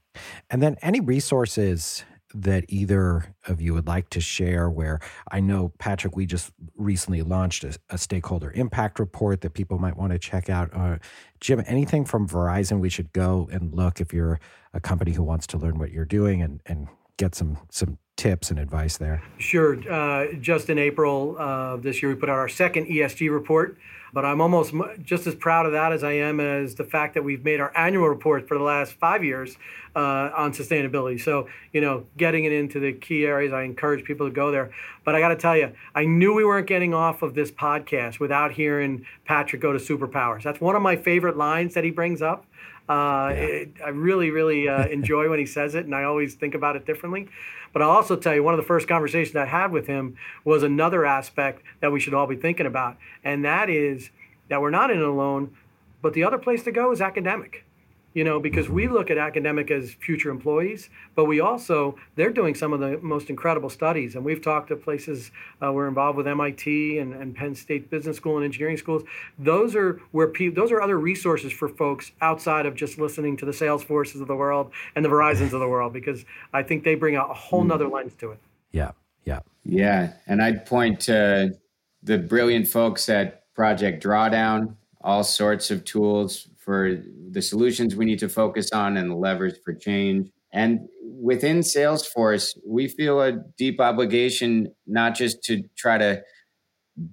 And 0.50 0.62
then 0.62 0.78
any 0.82 1.00
resources 1.00 2.04
that 2.34 2.66
either 2.68 3.36
of 3.48 3.62
you 3.62 3.74
would 3.74 3.88
like 3.88 4.10
to 4.10 4.20
share 4.20 4.70
where 4.70 5.00
I 5.32 5.40
know, 5.40 5.72
Patrick, 5.78 6.16
we 6.16 6.26
just 6.26 6.52
recently 6.76 7.22
launched 7.22 7.64
a, 7.64 7.78
a 7.92 7.98
stakeholder 7.98 8.52
impact 8.52 9.00
report 9.00 9.42
that 9.42 9.54
people 9.54 9.78
might 9.78 9.98
want 9.98 10.14
to 10.14 10.20
check 10.20 10.50
out. 10.50 10.72
Uh, 10.74 10.98
Jim, 11.40 11.64
anything 11.68 12.06
from 12.06 12.28
Verizon 12.28 12.80
we 12.80 12.90
should 12.90 13.14
go 13.14 13.48
and 13.52 13.74
look 13.74 14.02
if 14.02 14.14
you're 14.14 14.40
a 14.74 14.80
company 14.80 15.12
who 15.12 15.24
wants 15.24 15.46
to 15.48 15.58
learn 15.58 15.78
what 15.78 15.92
you're 15.92 16.06
doing 16.06 16.42
and, 16.42 16.62
and 16.66 16.88
get 17.18 17.36
some, 17.36 17.58
some 17.70 17.98
tips 18.18 18.50
and 18.50 18.60
advice 18.60 18.98
there? 18.98 19.24
Sure. 19.38 19.78
Uh, 19.90 20.34
just 20.40 20.70
in 20.70 20.78
April 20.78 21.36
uh, 21.38 21.78
this 21.78 22.02
year, 22.02 22.14
we 22.14 22.20
put 22.20 22.30
out 22.30 22.38
our 22.38 22.50
second 22.50 22.88
ESG 22.88 23.32
report. 23.32 23.78
But 24.14 24.26
I'm 24.26 24.42
almost 24.42 24.76
just 25.02 25.26
as 25.26 25.34
proud 25.34 25.66
of 25.66 25.72
that 25.72 25.92
as 25.92 26.04
I 26.04 26.12
am 26.12 26.40
as 26.40 26.76
the 26.76 26.84
fact 26.84 27.16
that 27.16 27.24
we've 27.24 27.44
made 27.44 27.60
our 27.60 27.76
annual 27.76 28.08
report 28.08 28.48
for 28.48 28.56
the 28.56 28.64
last 28.64 28.94
five 28.94 29.24
years 29.24 29.58
uh, 29.96 30.30
on 30.38 30.54
sustainability. 30.54 31.20
So, 31.20 31.48
you 31.72 31.82
know, 31.82 32.06
getting 32.16 32.46
it 32.46 32.52
into 32.52 32.80
the 32.80 32.94
key 32.94 33.26
areas, 33.26 33.52
I 33.52 33.64
encourage 33.64 34.06
people 34.06 34.28
to 34.28 34.34
go 34.34 34.52
there. 34.52 34.72
But 35.04 35.16
I 35.16 35.20
got 35.20 35.30
to 35.30 35.36
tell 35.36 35.58
you, 35.58 35.74
I 35.96 36.06
knew 36.06 36.36
we 36.36 36.46
weren't 36.46 36.68
getting 36.68 36.94
off 36.94 37.24
of 37.24 37.34
this 37.34 37.52
podcast 37.52 38.20
without 38.20 38.52
hearing 38.52 39.04
Patrick 39.26 39.64
go 39.64 39.74
to 39.74 39.80
superpowers. 39.80 40.44
That's 40.44 40.62
one 40.62 40.76
of 40.76 40.84
my 40.84 40.96
favorite 40.96 41.36
lines 41.36 41.74
that 41.74 41.84
he 41.84 41.90
brings 41.90 42.22
up. 42.22 42.46
Uh, 42.90 43.32
yeah. 43.34 43.42
it, 43.42 43.70
I 43.84 43.90
really, 43.90 44.30
really 44.30 44.68
uh, 44.68 44.88
enjoy 44.92 45.30
when 45.30 45.40
he 45.40 45.46
says 45.46 45.76
it, 45.76 45.86
and 45.86 45.96
I 45.96 46.04
always 46.04 46.36
think 46.36 46.56
about 46.56 46.76
it 46.76 46.86
differently. 46.86 47.30
But 47.72 47.82
I'll 47.82 47.90
also 47.90 48.16
tell 48.16 48.36
you, 48.36 48.44
one 48.44 48.54
of 48.54 48.60
the 48.60 48.66
first 48.66 48.88
conversations 48.88 49.36
I 49.36 49.46
had 49.46 49.72
with 49.72 49.88
him 49.88 50.16
was 50.44 50.64
another 50.64 51.06
aspect 51.06 51.64
that 51.80 51.92
we 51.92 52.00
should 52.00 52.14
all 52.14 52.28
be 52.28 52.36
thinking 52.36 52.66
about, 52.66 52.98
and 53.24 53.44
that 53.46 53.70
is 53.70 54.10
that 54.50 54.62
we're 54.62 54.70
not 54.70 54.92
in 54.92 54.98
it 55.00 55.04
alone, 55.04 55.56
but 56.02 56.14
the 56.14 56.24
other 56.24 56.38
place 56.38 56.64
to 56.64 56.72
go 56.72 56.92
is 56.92 57.02
academic 57.02 57.66
you 58.14 58.24
know, 58.24 58.40
because 58.40 58.70
we 58.70 58.88
look 58.88 59.10
at 59.10 59.18
academic 59.18 59.72
as 59.72 59.94
future 59.94 60.30
employees, 60.30 60.90
but 61.16 61.26
we 61.26 61.40
also, 61.40 61.96
they're 62.16 62.32
doing 62.32 62.54
some 62.54 62.74
of 62.74 62.80
the 62.80 63.00
most 63.02 63.30
incredible 63.30 63.70
studies. 63.70 64.16
And 64.16 64.24
we've 64.24 64.42
talked 64.42 64.70
to 64.70 64.76
places, 64.76 65.32
uh, 65.62 65.72
we're 65.72 65.88
involved 65.88 66.18
with 66.18 66.28
MIT 66.28 67.00
and, 67.00 67.14
and 67.14 67.36
Penn 67.36 67.56
State 67.56 67.90
Business 67.90 68.18
School 68.18 68.38
and 68.38 68.46
engineering 68.46 68.78
schools. 68.78 69.04
Those 69.40 69.76
are 69.76 70.00
where 70.12 70.28
people, 70.28 70.62
those 70.62 70.72
are 70.72 70.82
other 70.82 71.00
resources 71.00 71.52
for 71.52 71.68
folks 71.68 72.12
outside 72.22 72.66
of 72.66 72.76
just 72.76 73.00
listening 73.00 73.38
to 73.38 73.46
the 73.46 73.52
Salesforces 73.52 74.22
of 74.22 74.28
the 74.28 74.36
world 74.36 74.72
and 74.96 75.04
the 75.04 75.10
Verizons 75.10 75.54
of 75.54 75.60
the 75.60 75.68
world, 75.68 75.94
because 75.94 76.26
I 76.54 76.64
think 76.64 76.84
they 76.84 76.96
bring 76.96 77.16
a 77.16 77.34
whole 77.34 77.64
nother 77.64 77.86
mm. 77.86 77.94
lens 77.94 78.14
to 78.16 78.32
it. 78.32 78.40
Yeah. 78.72 78.92
Yeah. 79.26 79.40
Yeah. 79.64 80.14
And 80.28 80.42
I'd 80.42 80.66
point 80.66 81.00
to 81.02 81.58
the 82.04 82.18
brilliant 82.18 82.68
folks 82.68 83.08
at 83.10 83.54
Project 83.56 84.04
Drawdown, 84.04 84.76
all 85.02 85.24
sorts 85.24 85.72
of 85.72 85.86
tools 85.86 86.48
for 86.64 86.98
the 87.32 87.42
solutions 87.42 87.96
we 87.96 88.06
need 88.06 88.20
to 88.20 88.30
focus 88.30 88.72
on 88.72 88.98
and 88.98 89.10
the 89.10 89.16
levers 89.16 89.58
for 89.64 89.74
change. 89.74 90.30
And 90.52 90.88
within 91.02 91.60
Salesforce, 91.60 92.58
we 92.66 92.88
feel 92.88 93.22
a 93.22 93.34
deep 93.58 93.80
obligation 93.80 94.74
not 94.86 95.16
just 95.16 95.44
to 95.46 95.64
try 95.76 95.98
to 95.98 96.24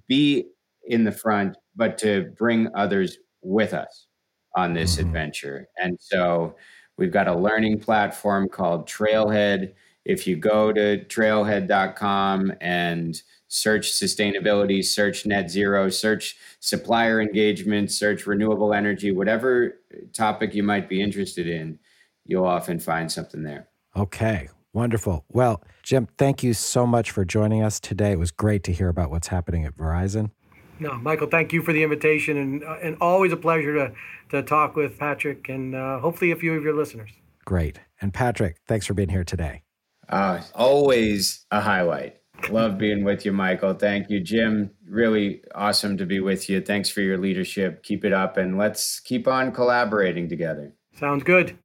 be 0.07 0.45
in 0.85 1.03
the 1.03 1.11
front, 1.11 1.57
but 1.75 1.97
to 1.99 2.31
bring 2.37 2.69
others 2.75 3.17
with 3.41 3.73
us 3.73 4.07
on 4.55 4.73
this 4.73 4.97
mm-hmm. 4.97 5.07
adventure. 5.07 5.67
And 5.81 5.97
so 5.99 6.55
we've 6.97 7.11
got 7.11 7.27
a 7.27 7.35
learning 7.35 7.79
platform 7.79 8.49
called 8.49 8.87
Trailhead. 8.87 9.73
If 10.05 10.27
you 10.27 10.35
go 10.35 10.71
to 10.73 11.03
trailhead.com 11.05 12.53
and 12.61 13.21
search 13.53 13.91
sustainability, 13.91 14.81
search 14.83 15.25
net 15.25 15.51
zero, 15.51 15.89
search 15.89 16.37
supplier 16.61 17.19
engagement, 17.19 17.91
search 17.91 18.25
renewable 18.25 18.73
energy, 18.73 19.11
whatever 19.11 19.77
topic 20.13 20.55
you 20.55 20.63
might 20.63 20.87
be 20.87 21.01
interested 21.01 21.47
in, 21.47 21.77
you'll 22.25 22.45
often 22.45 22.79
find 22.79 23.11
something 23.11 23.43
there. 23.43 23.67
Okay, 23.97 24.47
wonderful. 24.71 25.25
Well, 25.27 25.61
Jim, 25.83 26.07
thank 26.17 26.43
you 26.43 26.53
so 26.53 26.87
much 26.87 27.11
for 27.11 27.25
joining 27.25 27.61
us 27.61 27.81
today. 27.81 28.13
It 28.13 28.19
was 28.19 28.31
great 28.31 28.63
to 28.63 28.71
hear 28.71 28.87
about 28.87 29.09
what's 29.09 29.27
happening 29.27 29.65
at 29.65 29.75
Verizon. 29.75 30.31
No, 30.79 30.93
Michael, 30.93 31.27
thank 31.27 31.51
you 31.51 31.61
for 31.61 31.73
the 31.73 31.83
invitation 31.83 32.37
and, 32.37 32.63
uh, 32.63 32.77
and 32.81 32.95
always 33.01 33.33
a 33.33 33.37
pleasure 33.37 33.73
to, 33.73 33.93
to 34.29 34.43
talk 34.43 34.77
with 34.77 34.97
Patrick 34.97 35.49
and 35.49 35.75
uh, 35.75 35.99
hopefully 35.99 36.31
a 36.31 36.37
few 36.37 36.53
of 36.53 36.63
your 36.63 36.73
listeners. 36.73 37.11
Great. 37.43 37.81
And 37.99 38.13
Patrick, 38.13 38.61
thanks 38.65 38.85
for 38.85 38.93
being 38.93 39.09
here 39.09 39.25
today. 39.25 39.63
Uh, 40.07 40.41
always 40.55 41.45
a 41.51 41.59
highlight. 41.59 42.20
Love 42.49 42.77
being 42.77 43.03
with 43.03 43.25
you, 43.25 43.31
Michael. 43.31 43.73
Thank 43.73 44.09
you, 44.09 44.19
Jim. 44.19 44.71
Really 44.87 45.43
awesome 45.55 45.97
to 45.97 46.05
be 46.05 46.19
with 46.19 46.49
you. 46.49 46.61
Thanks 46.61 46.89
for 46.89 47.01
your 47.01 47.17
leadership. 47.17 47.83
Keep 47.83 48.05
it 48.05 48.13
up 48.13 48.37
and 48.37 48.57
let's 48.57 48.99
keep 48.99 49.27
on 49.27 49.51
collaborating 49.51 50.27
together. 50.27 50.73
Sounds 50.97 51.23
good. 51.23 51.57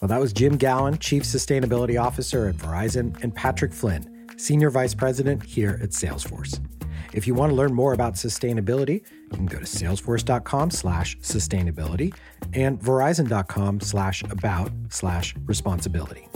Well, 0.00 0.08
that 0.08 0.20
was 0.20 0.32
Jim 0.32 0.56
Gowen, 0.56 0.98
Chief 0.98 1.24
Sustainability 1.24 2.00
Officer 2.00 2.48
at 2.48 2.54
Verizon, 2.54 3.22
and 3.22 3.34
Patrick 3.34 3.72
Flynn, 3.72 4.26
Senior 4.38 4.70
Vice 4.70 4.94
President 4.94 5.42
here 5.42 5.78
at 5.82 5.90
Salesforce. 5.90 6.58
If 7.12 7.26
you 7.26 7.34
want 7.34 7.50
to 7.50 7.56
learn 7.56 7.74
more 7.74 7.92
about 7.92 8.14
sustainability, 8.14 9.02
you 9.30 9.36
can 9.36 9.46
go 9.46 9.58
to 9.58 9.64
salesforce.com 9.64 10.70
slash 10.70 11.18
sustainability 11.18 12.14
and 12.54 12.80
verizon.com 12.80 13.80
slash 13.80 14.22
about 14.22 14.72
slash 14.88 15.34
responsibility. 15.44 16.28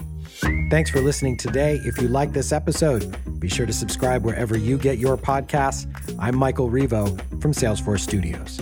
Thanks 0.71 0.91
for 0.91 1.01
listening 1.01 1.37
today. 1.37 1.81
If 1.85 2.01
you 2.01 2.09
like 2.09 2.33
this 2.33 2.53
episode, 2.53 3.17
be 3.39 3.49
sure 3.49 3.67
to 3.67 3.73
subscribe 3.73 4.25
wherever 4.25 4.57
you 4.57 4.79
get 4.79 4.99
your 4.99 5.17
podcasts. 5.17 5.87
I'm 6.19 6.37
Michael 6.37 6.71
Rivo 6.71 7.21
from 7.41 7.53
Salesforce 7.53 8.01
Studios. 8.01 8.61